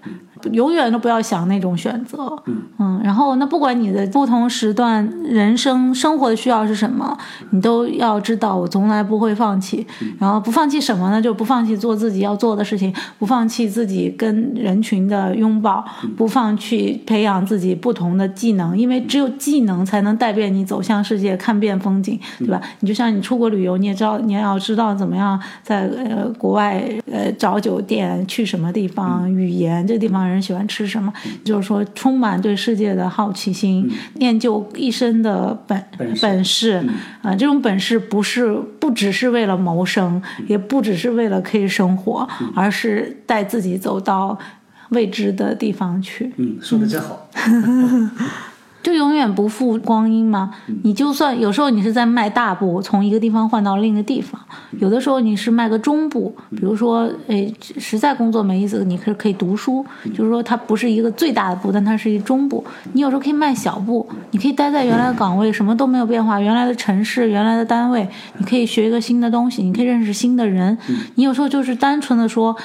[0.51, 2.17] 永远都不要想那种选择，
[2.80, 7.17] 嗯，然后那不管你的不同时段人生生活的需要是什么，
[7.51, 9.86] 你都要知道，我从来不会放弃。
[10.19, 11.21] 然后不放弃什么呢？
[11.21, 15.84] 就不放弃做自己要做的事情，不放弃自己跟人群的拥抱，
[16.15, 22.62] 不放弃培养自己不同的技能，因为只有技能才能带遍你走向世界，看遍风景，对吧？
[22.80, 30.31] 你就像你出国旅游，你也知道，你也要知道怎么样在呃国外呃找酒店，去什么地方，语言这个地方。
[30.32, 31.12] 人喜欢吃什么？
[31.44, 35.84] 就是说，充满对世界的好奇心，练就一身的本
[36.22, 36.84] 本事
[37.22, 37.36] 啊！
[37.36, 44.38] 这种本事不是不只是为了谋生，也不只是为了可以生活，而是带自己走到
[44.89, 46.32] 未知的地方去。
[46.38, 47.30] 嗯，说的真好。
[48.84, 50.52] 就永远不负光阴吗？
[50.84, 54.39] 你就算有时候你是在迈大步，从一个地方换到另一个地方；
[54.80, 62.63] 有的时候你是迈个中步，比如说，诶，实在工作没意思，你可可以读书，就是说它不是一个最大的步，但它是一中步。
[62.94, 70.78] 你有时候可以迈小步，你可以待在原来的岗位，什么都没有变化，原来的城市、原来的单位，你可以学一个新的东西，你可以认识新的人。
[71.15, 72.56] 你有时候就是单纯的说。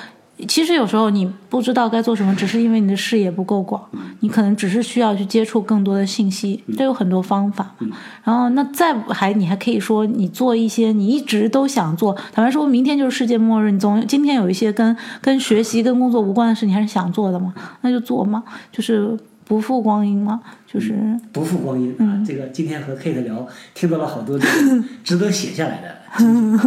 [0.46, 3.82] 其实有时候你不知道该做什么，只是因为你的视野不够广，
[4.20, 7.74] 你可能只是需要去接触更多的信息，都有很多方法。
[8.22, 17.54] 然后那再还你还可以说你做一些你一直都想做，坦白说明天就是世界末日，你总今天有一些跟跟学习跟工作无关的事，你还是想做的嘛？
[17.80, 22.20] 那就做嘛，就是不负光阴嘛，就是不负光阴啊！
[22.26, 25.96] 这个今天和 Kate 聊，听到了好多这个值得写下来的，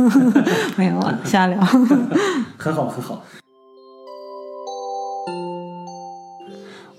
[0.75, 1.59] 没有啊，瞎聊，
[2.57, 3.21] 很 好很好。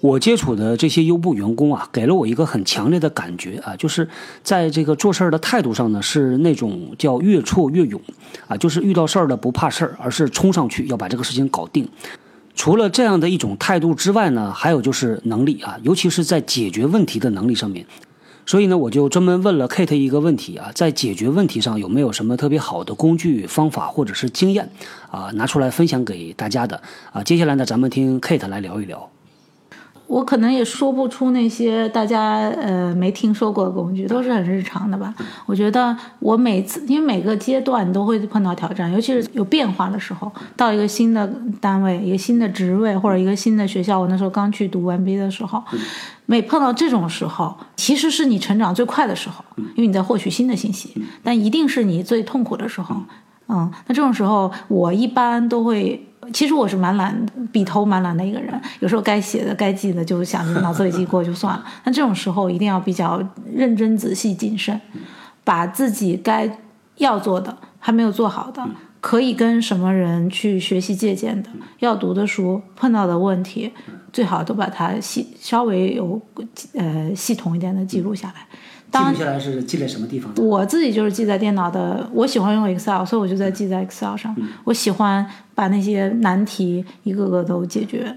[0.00, 4.08] 我接触的这些优步员工啊，给了我一个很强烈的感觉啊，就是
[4.42, 8.00] 在这个做事儿的态度上呢，是那种叫越挫越勇
[8.48, 11.86] 啊，就是遇到事儿了不怕事儿，而是冲上去要把这个事情搞定。
[12.54, 17.84] 除了这样的一种态度之外呢，还有就是能力啊，尤其是在解决问题的能力上面。
[18.46, 24.70] 所以呢，我就专门问了 Kate 一个问题啊，在解决问题上有没有什么特别好的工具、方法或者是经验
[25.10, 26.82] 啊，拿出来分享给大家的
[27.12, 27.22] 啊。
[27.22, 29.10] 接下来呢，咱们听 Kate 来聊一聊。
[30.10, 35.14] 我可能也说不出那些大家呃没听说过的工具，都是很日常的吧。
[35.46, 44.00] 我觉得我每次因为每个阶段都会碰到挑战，尤其是有变化的时候，到一个新的单位、一个新的职位或者一个新的学校。
[44.00, 45.62] 我那时候刚去读 MBA 的时候，
[46.26, 49.44] 每碰到这种时候，其实是你成长最快的时候，
[49.76, 50.92] 因为你在获取新的信息，
[51.22, 52.96] 但一定是你最痛苦的时候。
[53.50, 56.06] 嗯，那这种时候我一般都会。
[56.32, 58.54] 其实我是蛮懒，笔头蛮懒的一个人。
[58.78, 61.64] 有时候该写的、该记的，就想着脑子里记过就算了。
[61.82, 63.20] 那这种时候一定要比较
[63.52, 64.80] 认真、仔细、谨慎，
[65.42, 66.48] 把自己该
[66.98, 68.64] 要做的还没有做好的，
[69.00, 73.72] 可以跟什么人去学习借鉴的，要读的书、碰到的问题，
[74.12, 76.20] 最好都把它系稍微有
[76.74, 78.46] 呃系统一点的记录下来。
[78.90, 80.32] 记录下来是记在什么地方？
[80.36, 84.34] 我自己就是记在电脑的，我喜欢用 Excel，所以我就在记在 Excel 上。
[84.64, 85.24] 我喜欢
[85.54, 88.16] 把那些难题一个个都解决，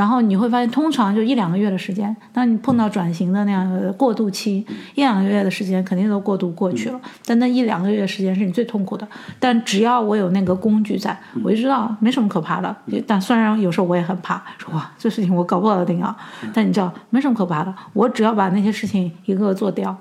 [0.00, 6.98] 然后你会发现，通常就一两个月的时间，当你碰到转型的那样的过渡期，一两个月的时间肯定都过渡过去了。
[7.26, 9.06] 但那一两个月的时间是你最痛苦的。
[9.38, 12.74] 但只要我有那个工具在，我就知道没什么可怕的。
[13.06, 16.16] 但虽然有时候我也很怕，说哇，这事情我搞不搞定啊？
[16.54, 17.74] 但你知道，没什么可怕的。
[17.92, 19.94] 我只要把那些事情一个个做掉。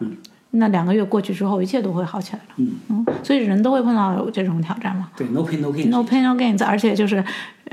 [0.51, 2.45] 那两个月过去之后，一切都会好起来了。
[2.57, 5.09] 嗯嗯，所以人都会碰到这种挑战嘛。
[5.15, 5.89] 对，no pain no gain。
[5.89, 7.23] no pain no gain，而且就是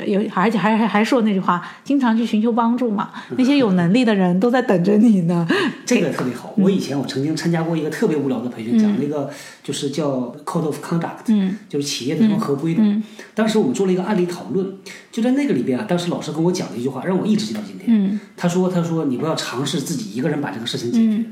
[0.07, 3.11] 有，而且还还还说那句话，经常去寻求帮助嘛。
[3.39, 5.49] 那些有能力的人都在等着你呢。
[5.87, 6.53] 这个特别好。
[6.59, 9.31] 我以前我曾经参加过一个特别无聊的培训，讲那个
[9.63, 12.83] 就是叫 code of conduct，嗯，就是企业的什么合规的。
[13.35, 14.67] 当时我们做了一个案例讨论，
[15.11, 17.87] 就在那个里边啊，当时老师跟我讲了一句话，让我一直记到今天。
[17.89, 21.25] 嗯，他说：“他说你不要尝试自己一个人把这个事情解决。”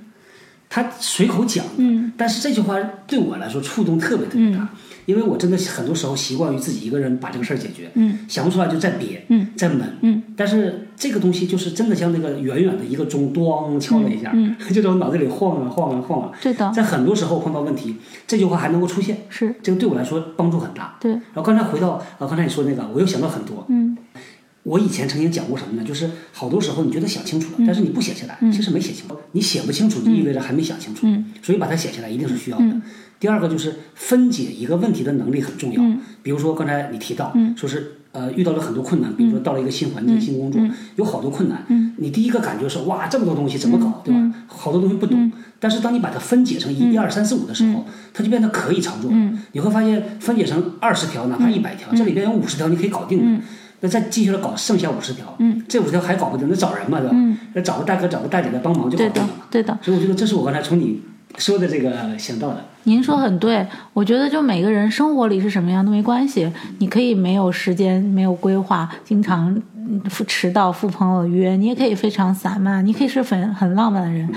[0.69, 4.69] 他随口讲的，但是这句话对我来说触动特别特别大，
[5.07, 7.91] 因为我真的很多时候习惯于自己一个人把这个事儿解决，
[8.29, 9.25] 想不出来就再憋，
[9.57, 10.23] 再闷，嗯。
[10.37, 14.35] 但是这个东西就是真的像那个远远的一个钟咣敲了一下，
[14.73, 17.97] 就在我脑子里晃啊晃啊晃啊，对的，在很多时候碰到问题，
[18.27, 19.55] 这句话还能够出现，是。
[19.62, 21.12] 这个对我来说帮助很大，对。
[21.12, 23.84] 然后刚才回到啊，刚才你说那个，我又想到很多，嗯。
[24.65, 25.87] 我以前曾经讲过什么呢？
[25.87, 29.17] 就是好多时候你觉得想清楚了，但是你不写下来，其实没写清楚。
[29.33, 31.07] 你写不清楚就意味着还没想清楚，
[31.43, 32.65] 所以把它写下来一定是需要的。
[33.21, 35.83] 第二个就是分解一个问题的能力很重要。
[36.23, 40.61] 比如说刚才你提到，说是呃遇到了很多困难，比如说到了一个新环境、新工作，
[40.97, 41.65] 有好多困难。
[41.99, 44.35] 你第一个感觉是哇，这么多东西怎么搞，对吧？
[44.47, 45.31] 好多东西不懂。
[45.61, 49.11] 但是当你把它分解成一、一二、三四五的时候，它就变得可以操作。
[49.53, 53.43] 你会发现分解成二十条，哪怕一百条，这里边有五十条你可以搞定的。
[53.85, 57.14] 那再继续的搞，剩下五十条，嗯，这五十条还搞不定，那找人嘛，对吧？
[57.14, 59.28] 嗯，那找个大哥，找个大姐来帮忙就搞定了。
[59.51, 61.03] 对的，所以我觉得这是我刚才从你
[61.37, 62.64] 说的这个想到的。
[62.85, 69.61] 您说很对，我觉得就每个人生活里是什么样都没关系，你可以没有时间，没有规划，经常。
[70.26, 74.28] 迟到赴朋友约，你也可以非常散漫，你可以是很很浪漫的人，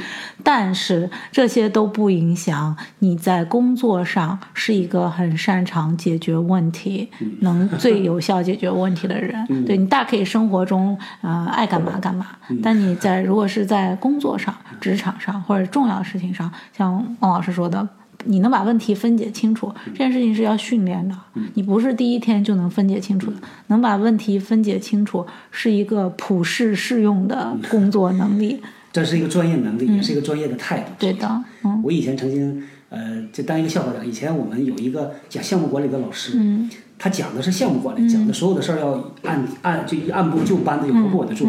[0.43, 7.09] 但是这些都不影响你在工作上是一个很擅长解决问题、
[7.41, 9.65] 能最有效解决问题的人。
[9.65, 12.27] 对你大可以生活中呃爱干嘛干嘛，
[12.61, 17.87] 但你在如果是在工作上、职场上或者重要事情上，像王老师说的。
[18.25, 21.15] 你能把问题分解清楚，这件事情是要训练的。
[21.53, 23.37] 你不是第一天就能分解清楚的。
[23.67, 28.59] 能把问题分解清楚，是一个普世适用的工作能力。
[28.91, 30.91] 这是一个专业能力，也是一个专业的态度。
[30.97, 31.79] 对的，嗯。
[31.83, 34.05] 我以前曾经，呃，就当一个笑话讲。
[34.05, 41.47] 以前我们有一个讲项目管理的老师，嗯，他讲的是项目管理，讲的所有的事儿要按按就按部就班的有条不紊的做。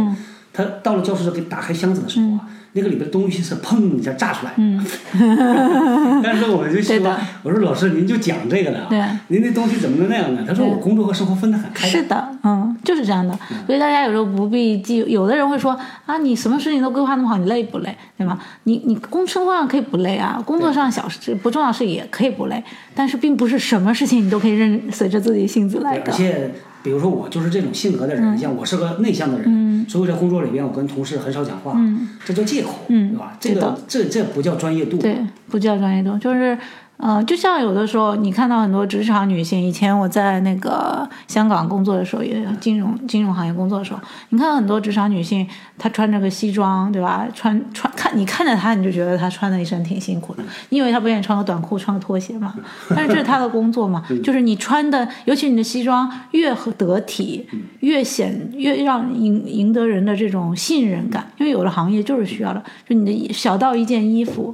[0.52, 2.48] 他到了教室给打开箱子的时候啊。
[2.78, 4.80] 那个里边的东西是砰一下炸出来，嗯，
[6.22, 10.44] 但是我就希望，我说老师您就讲这个的，对，您那东西怎么能那样呢？
[10.46, 11.88] 他说我工作和生活分得很开。
[11.88, 13.38] 是的，嗯，就是这样的。
[13.66, 17.94] 所以大家有时候不必记，有的人会说啊，你什么事情都规划那么好，你累不累？
[18.16, 18.38] 对吗？
[18.64, 26.10] 你你工生活上可以不累啊，工作上小事不重要事也可以不累，但是并不是什么事情你都可以任随着自己性子来的。
[26.10, 26.50] 而且。
[26.80, 31.76] 比如说我就是这种性格的人，像我是个内向的人，所以在工作里边我跟同事很少讲话，
[32.24, 33.36] 这叫借口，对吧？
[33.40, 35.18] 这个这这不叫专业度，对，
[35.50, 36.56] 不叫专业度，就是。
[37.00, 45.46] 嗯，就像有的时候你看到很多职场女性，以前我在那个香港工作的时候，也金融金融行业工作的时候，你看到很多职场女性，
[45.78, 47.24] 她穿着个西装，对吧？
[47.32, 52.52] 穿穿看你看着她，你就觉得她穿的一身挺辛苦的，你以为她不愿意穿个短裤，穿个拖鞋嘛。
[52.88, 57.46] 但是这是她的工作嘛， 就是你穿的，尤其你的西装越得体，
[57.78, 64.52] 越显越让赢赢得人的这种信任感，因为有的行业就是需要的，就你的小到一件衣服，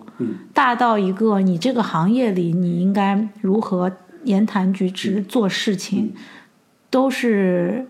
[0.52, 2.33] 大到一个你这个行业。
[2.34, 3.90] 里你应该如何
[4.24, 6.14] 言谈举止做事情，
[6.90, 7.86] 都是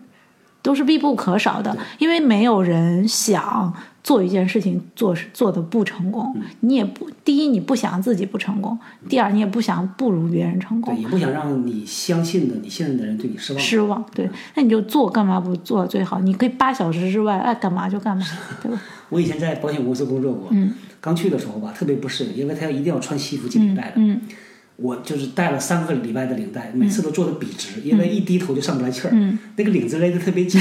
[0.62, 3.74] 都是必不可少的，因为没有人想
[4.04, 6.32] 做一件事情做做的不成功。
[6.60, 8.78] 你也不第一你不想自己不成功，
[9.08, 13.60] 第二你也不想不如别人成功，对也不想让你相信的、你信任的人对你失望。
[13.60, 16.20] 失望，对，那你就做，干嘛不做最好？
[16.20, 18.24] 你可以八小时之外爱干嘛就干嘛，
[18.62, 18.80] 对吧？
[19.08, 20.72] 我以前在保险公司工作过，嗯。
[21.00, 23.92] 刚去的时候吧，特别不适应，因为他要一定要穿西服系领带的。
[23.96, 24.18] 嗯，
[24.76, 29.10] 我就是戴了三个礼拜的领带，每次都做的笔直，因为一低头就上不来气儿。
[29.12, 30.58] 嗯，那个领子勒的特别紧，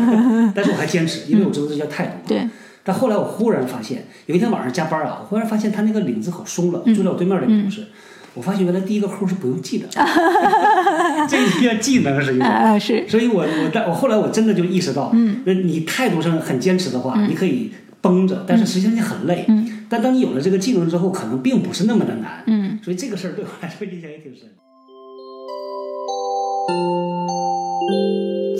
[0.54, 2.12] 但是我还坚持，因为我知道这叫态度。
[2.28, 2.46] 对。
[2.86, 6.80] 但后来我忽然发现，有一天晚上加班啊，我忽然发现他那个领子可松了。
[6.94, 7.84] 坐在我对面那个同事，
[8.32, 9.88] 我发现原来第一个扣是不用系的，
[11.28, 12.40] 这一个技能是。
[12.40, 13.06] 啊是。
[13.08, 17.72] 所以我我但我后来我真的就意识到，嗯，那你态度上很坚持的话，你可以。
[18.02, 19.44] 绷着，但是实际上你很累。
[19.48, 22.44] 嗯，但当你有了这个技能之后，可能并不是那么的难。
[22.46, 24.42] 嗯，所以这个事儿对我来说印象也挺深。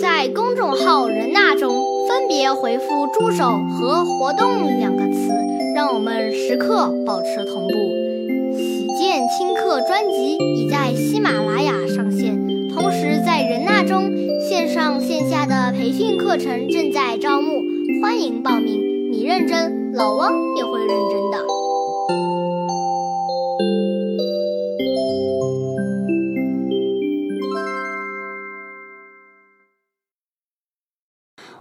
[0.01, 1.86] 在公众号“人呐”中。
[2.07, 5.33] 分别回复“助手”和“活动”两个词，
[5.75, 7.73] 让我们时刻保持同步。
[8.55, 12.35] 喜见轻课专辑已在喜马拉雅上线，
[12.69, 14.09] 同时在人纳中
[14.41, 17.61] 线上线下的培训课程正在招募，
[18.01, 18.79] 欢迎报名。
[19.11, 21.56] 你认真，老汪也会认真的。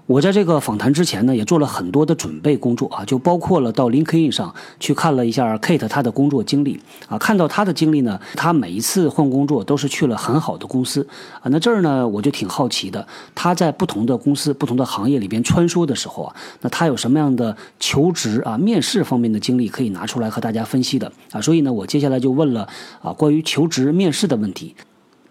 [0.07, 11.05] 我在这个访谈之前呢，也做了很多的准备工作啊，就包括了到 LinkedIn 上去看了一下 Kate 她的工作经历啊，看到她的经历呢，她每一次换工作都是去了很好的公司
[11.41, 11.51] 啊。
[11.51, 13.05] 那这儿呢，我就挺好奇的，
[13.35, 21.41] 她在不同的公司、不同的行业里边穿梭的时候啊，那她有什么样的求职啊、面试方面的经历可以拿出来和大家分析的啊？
[21.41, 22.69] 所以呢，我接下来就问了
[23.03, 24.77] 啊关于求职面试的问题，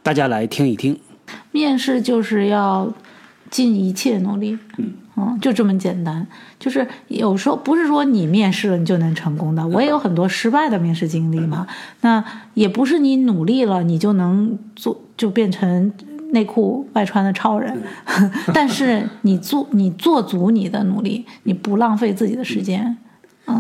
[0.04, 1.00] 大家来听一听。
[1.54, 2.92] 面试就是要。
[3.56, 4.60] 尽一切努力，
[5.16, 6.28] 嗯，就这么简单。
[6.60, 11.66] 就是有时候不是说你面试了你就能成功的，我也有很多失败的面试经历嘛。
[12.02, 12.22] 那
[12.54, 15.90] 也不是你努力了你就能做就变成
[16.34, 17.82] 内裤外穿的超人，
[18.54, 22.98] 但是你做你做足你的努力，你不浪费自己的时间。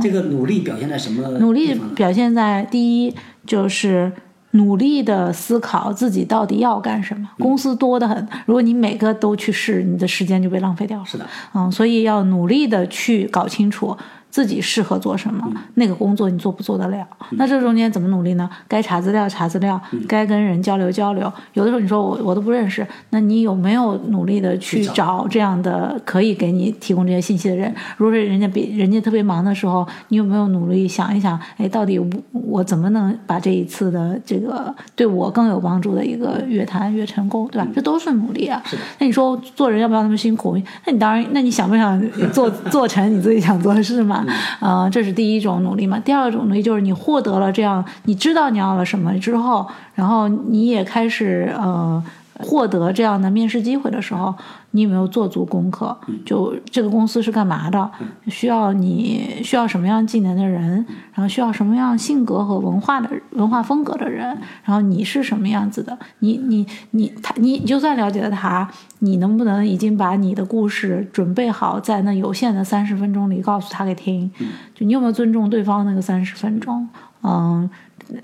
[0.01, 1.25] 这个努力表现在什么？
[1.39, 3.15] 努力表现在第一
[3.45, 4.11] 就是。
[4.55, 7.29] 努力的思考自己到底要干什么。
[7.39, 11.05] 公司多得很，如果你每个都去试，你的时间就被浪费掉了。
[11.05, 13.95] 是的，嗯，所以要努力的去搞清楚。
[14.35, 17.07] 自己适合做什么，那个工作你做不做得了？
[17.37, 18.49] 那这中间怎么努力呢？
[18.67, 19.79] 该查资料查资料，
[20.09, 21.31] 该跟人交流交流。
[21.53, 27.73] 有的时候你说我我都不认识，那你有没有努力的去找这样的可以给你提供这些信息的人？
[27.95, 31.39] 如果是人家比人家特别忙的时候，你有没有努力想一想？
[31.55, 37.47] 哎，到底我我怎么能把这一次的这个对我更有帮助的一个约谈越成功？
[37.47, 37.67] 对吧？
[37.73, 38.61] 这都是努力啊。
[38.99, 40.57] 那你说做人要不要那么辛苦？
[40.85, 42.01] 那你当然，那你想不想
[42.33, 44.24] 做 做成你自己想做的事嘛？
[44.59, 45.99] 呃，这是第一种努力嘛。
[45.99, 52.03] 第二种努力就是你获得了这样，你知道你要了什么之后，然后你也开始呃。
[52.39, 54.33] 获得这样的面试机会的时候，
[54.71, 55.97] 你有没有做足功课？
[56.25, 57.89] 就这个公司是干嘛的？
[58.27, 60.85] 需要你需要什么样技能的人？
[61.13, 64.25] 然后需要什么样性格和文化的文化风格的人？
[64.63, 65.97] 然后你是什么样子的？
[66.19, 68.69] 你你你他你就算了解了他，
[68.99, 74.29] 你能不能已经把你的故事准备好，在那有限的三十分钟里告诉他给听？
[74.73, 76.87] 就你有没有尊重对方那个三十分钟？
[77.23, 77.69] 嗯。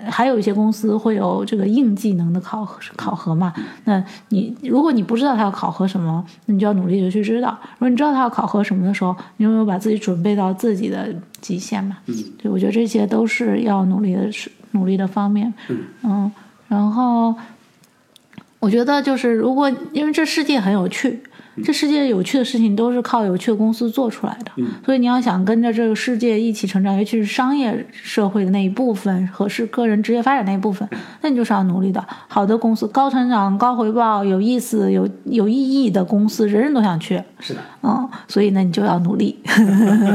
[0.08, 3.52] 还有一些公司会有这个硬技能的考核考核嘛？
[3.84, 7.58] 那你如果你不知道他要考核什么，那你就要努力的去知道。
[7.74, 11.98] 如果你知道他要考核什么的时候，你有没有把自己准备到自己的极限嘛？
[12.06, 15.52] 嗯，对，我觉得这些都是要努力的，是努力的方面。
[16.02, 16.30] 嗯，
[16.68, 17.34] 然后
[18.60, 21.22] 我觉得就是如果因为这世界很有趣。
[21.62, 24.50] 这世界有趣的事情都是靠有趣的公司做出来的，
[24.84, 30.88] 所以你要想跟着这个世界一起成长，尤其是商业社会的那一部分和是个人职业发展那一部分，
[31.20, 32.02] 那你就是要努力的。
[32.26, 37.22] 好的公司，高成长、高回报、有意思、有有意义的公司，人人都想去。
[37.38, 39.38] 是的，嗯，所以呢，你就要努力。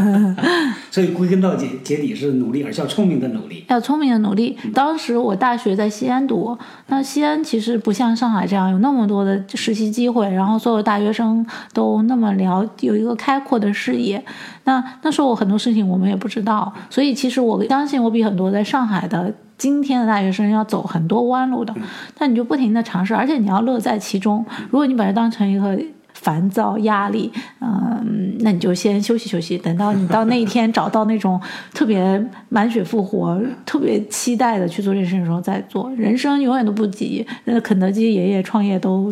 [0.89, 3.63] 所以归根到结结底是努力，而是要聪明的努力。
[3.67, 4.57] 要聪明的努力。
[4.73, 6.57] 当时我大学在西安读，
[6.87, 11.26] 那西安其实不像上海这样有那么多的实习机会，然后所有大学生。
[11.73, 14.23] 都那么了，有一个开阔的视野。
[14.65, 21.73] 那那时候我很多事情我们也不知道，所以其实我相信我比很多在上海的今天的大学生要走很多弯路的。
[22.17, 24.45] 但你就不停的尝试，而且你要乐在其中。
[24.69, 25.77] 如果你把它当成一个。
[26.21, 31.39] 烦躁、压力，嗯，那你就先休息休息，等到你到那一天找到那种
[31.73, 35.89] 特别满血复活、特别期待的去做这件事的时候再做。
[35.91, 39.09] 人生永远都不急，那肯德基爷爷创业都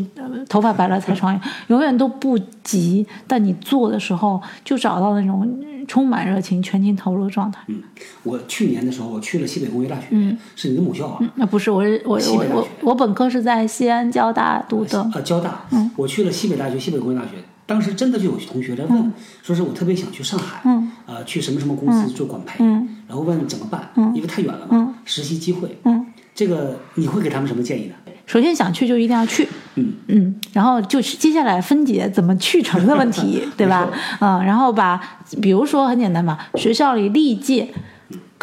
[0.50, 3.06] 头发白了才创业，永远都不急。
[3.28, 5.48] 但你做的时候，就找到那种。
[5.88, 7.62] 充满热情、全情投入的状态。
[7.68, 7.82] 嗯，
[8.24, 11.20] 我去年的时候，我去了西北工业大学，嗯，是你的母校啊？
[11.36, 15.10] 那不是，我是我我我我本科是在西安交大读的。
[15.14, 15.66] 呃，交大。
[15.72, 17.32] 嗯，我去了西北大学、西北工业大学，
[17.66, 27.96] 当时真的就有同学在问，说是我特别想去上海，嗯，呃，去什么什么公司做管培，嗯，然后问怎么办，嗯，因为太远了嘛，嗯，实习机会，嗯，这个你会给他们什么建议呢？
[28.26, 33.88] 首先想去就一定要去，嗯嗯，然后就是接下来分解怎么去成的问题， 对吧？
[34.20, 35.00] 嗯，然后把
[35.42, 37.68] 比如说很简单嘛，学校里历届。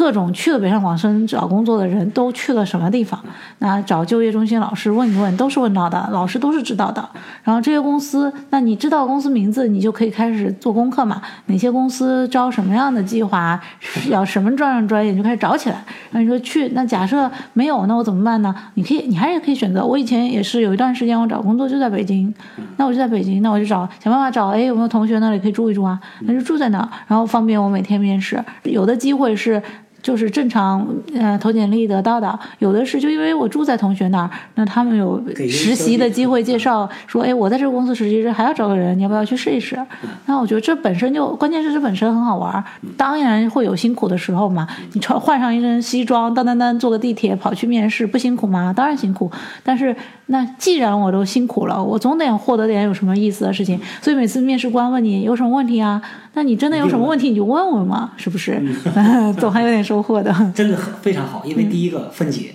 [0.03, 3.25] 各种去了北上广深找工作的人都去了什么地方？
[3.61, 7.09] 那找就业中心老师问一问，都是问到的，老师都是知道的。
[7.45, 11.23] 然后这些公司，那你知道公司名字，你就可以开始做功课嘛。
[11.47, 13.61] 哪些公司招什么样的计划，
[14.11, 15.77] 要什么专业专业，你就开始找起来。
[16.11, 18.53] 然后你说去，那假设没有，那我怎么办呢？
[18.75, 19.87] 你可以，你还是可以选择。
[19.87, 22.35] 我以前也是有一段时间，我找工作就在北京，
[22.77, 25.97] 那我就在北京，那我就找想办法找，哎，有没有同学那里可以住一住啊？
[26.23, 28.43] 那就住在那儿，然后方便我每天面试。
[28.65, 29.63] 有的机会是。
[30.03, 39.79] 就是正常，呃，投简历得到的，有的是就因为我住在同学那儿，那他们有实习的机会介绍，说，哎，我在这个公司实习，还要找个人，你要不要去试一试？
[40.27, 42.63] 那我觉得这本身就，关键是这本身很好玩，
[42.97, 44.67] 当然会有辛苦的时候嘛。
[44.93, 48.73] 你穿换上一身西装，当当当坐个地铁跑去面试，不辛苦吗？
[48.77, 49.31] 当然辛苦，
[49.63, 49.95] 但是。
[50.33, 53.79] 那既然我都辛苦了，我总得获得点有什么意思的事情。
[54.01, 56.01] 所以每次面试官问你有什么问题啊，
[56.33, 58.59] 那你真的有什么问题你就问问嘛，是不是？
[59.39, 60.35] 总还有点收获的。
[60.55, 62.55] 真的非常好，因为第一个分解，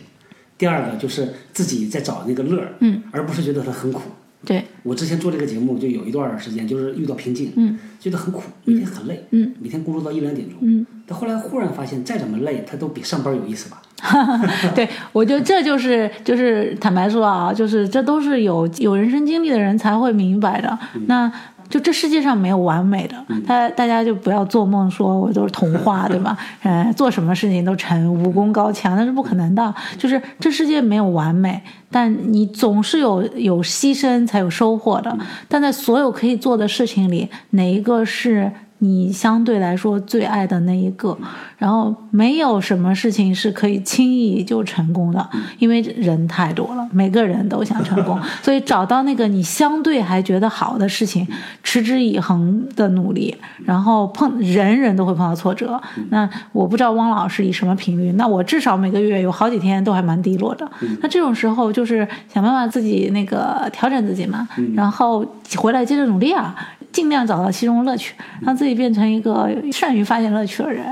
[0.58, 4.02] 第二个就是自己在找那个乐儿，嗯，而不是觉得它很苦。
[4.46, 13.82] 对，我之前做这个节目就有一段时间，就是遇到瓶颈，嗯，觉得很苦，每天很累，嗯，每天工作到一两点钟，嗯，但后来忽然发现，再怎么累，它都比上班有意思吧。
[14.76, 20.78] 对，我觉得这就是就是坦白说啊，就是这都是有有人生经历的人才会明白的。
[21.08, 21.32] 那。
[21.70, 23.16] 就这世界上没有完美的，
[23.46, 26.38] 大大家就不要做梦说我都是童话， 对吧？
[26.64, 29.74] 嗯，做什么事情都成，武功高强那是不可能的。
[29.98, 31.62] 就是这世界没有完美，
[31.92, 35.18] 但你总是有有牺牲才有收获的。
[35.48, 38.52] 但在所有可以做的事情里，哪一个是？
[38.80, 41.18] 你相对来说最爱的那一个，
[41.58, 51.28] 然后没有什么事情是可以轻易就成功的，因为人太多了，每个人都想成功， 所以找到那个你相对还觉得好的事情，
[51.64, 55.82] 持之以恒的努力，然后碰人人都会碰到挫折。
[56.10, 60.70] 那我不知道汪老师以什么频率，那我至少每个月有好几天都还蛮低落的。
[61.02, 65.26] 那这种时候就是想办法自己那个调整自己嘛，然后
[65.56, 66.56] 回来接着努力啊。
[66.98, 70.84] 尽量找到其中乐趣，让自己变成一个善于发现乐趣的人。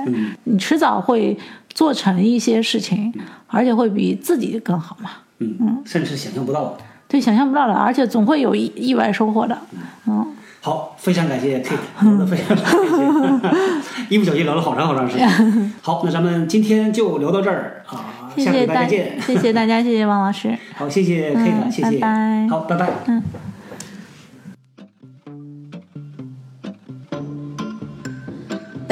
[0.44, 1.36] 你迟早会
[1.74, 3.12] 做成一些事情，
[3.48, 5.10] 而且会比自己更好嘛。
[5.40, 6.78] 嗯嗯，甚至是想象不到的。
[7.08, 9.58] 对，想象不到的，而且总会有意意外收获的。
[10.06, 10.28] 嗯，
[10.62, 15.28] 好，非常感谢 Kate， 聊得非常感谢， 一不小心聊了好长好长时间。
[15.82, 19.20] 好，那咱们今天就聊到这儿啊，下礼拜再见。
[19.20, 20.56] 谢谢大家，谢谢王老师。
[20.76, 21.92] 好，谢谢 Kate，谢谢。
[21.94, 22.48] 拜拜。
[22.48, 22.90] 好，拜拜。
[23.08, 23.24] 嗯。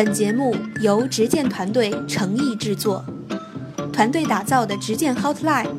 [0.06, 3.06] 本节目由执剑团队诚意制作，
[3.94, 5.70] 团队打造的执剑 Hotline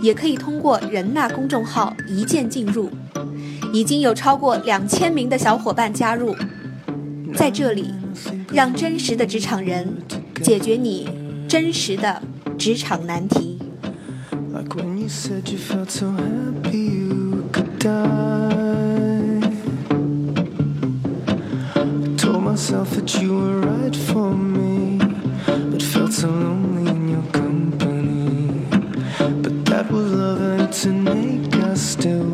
[0.00, 2.88] 也可以通过人纳公众号一键进入，
[3.72, 6.36] 已经有超过两千名的小伙伴加入，
[7.34, 7.92] 在这里，
[8.52, 9.92] 让真实的职场人
[10.40, 11.08] 解决你
[11.48, 12.22] 真实的
[12.56, 13.58] 职场难题。
[22.62, 24.96] myself that you were right for me,
[25.46, 28.64] but felt so lonely in your company.
[29.42, 32.31] But that was love and to make us still.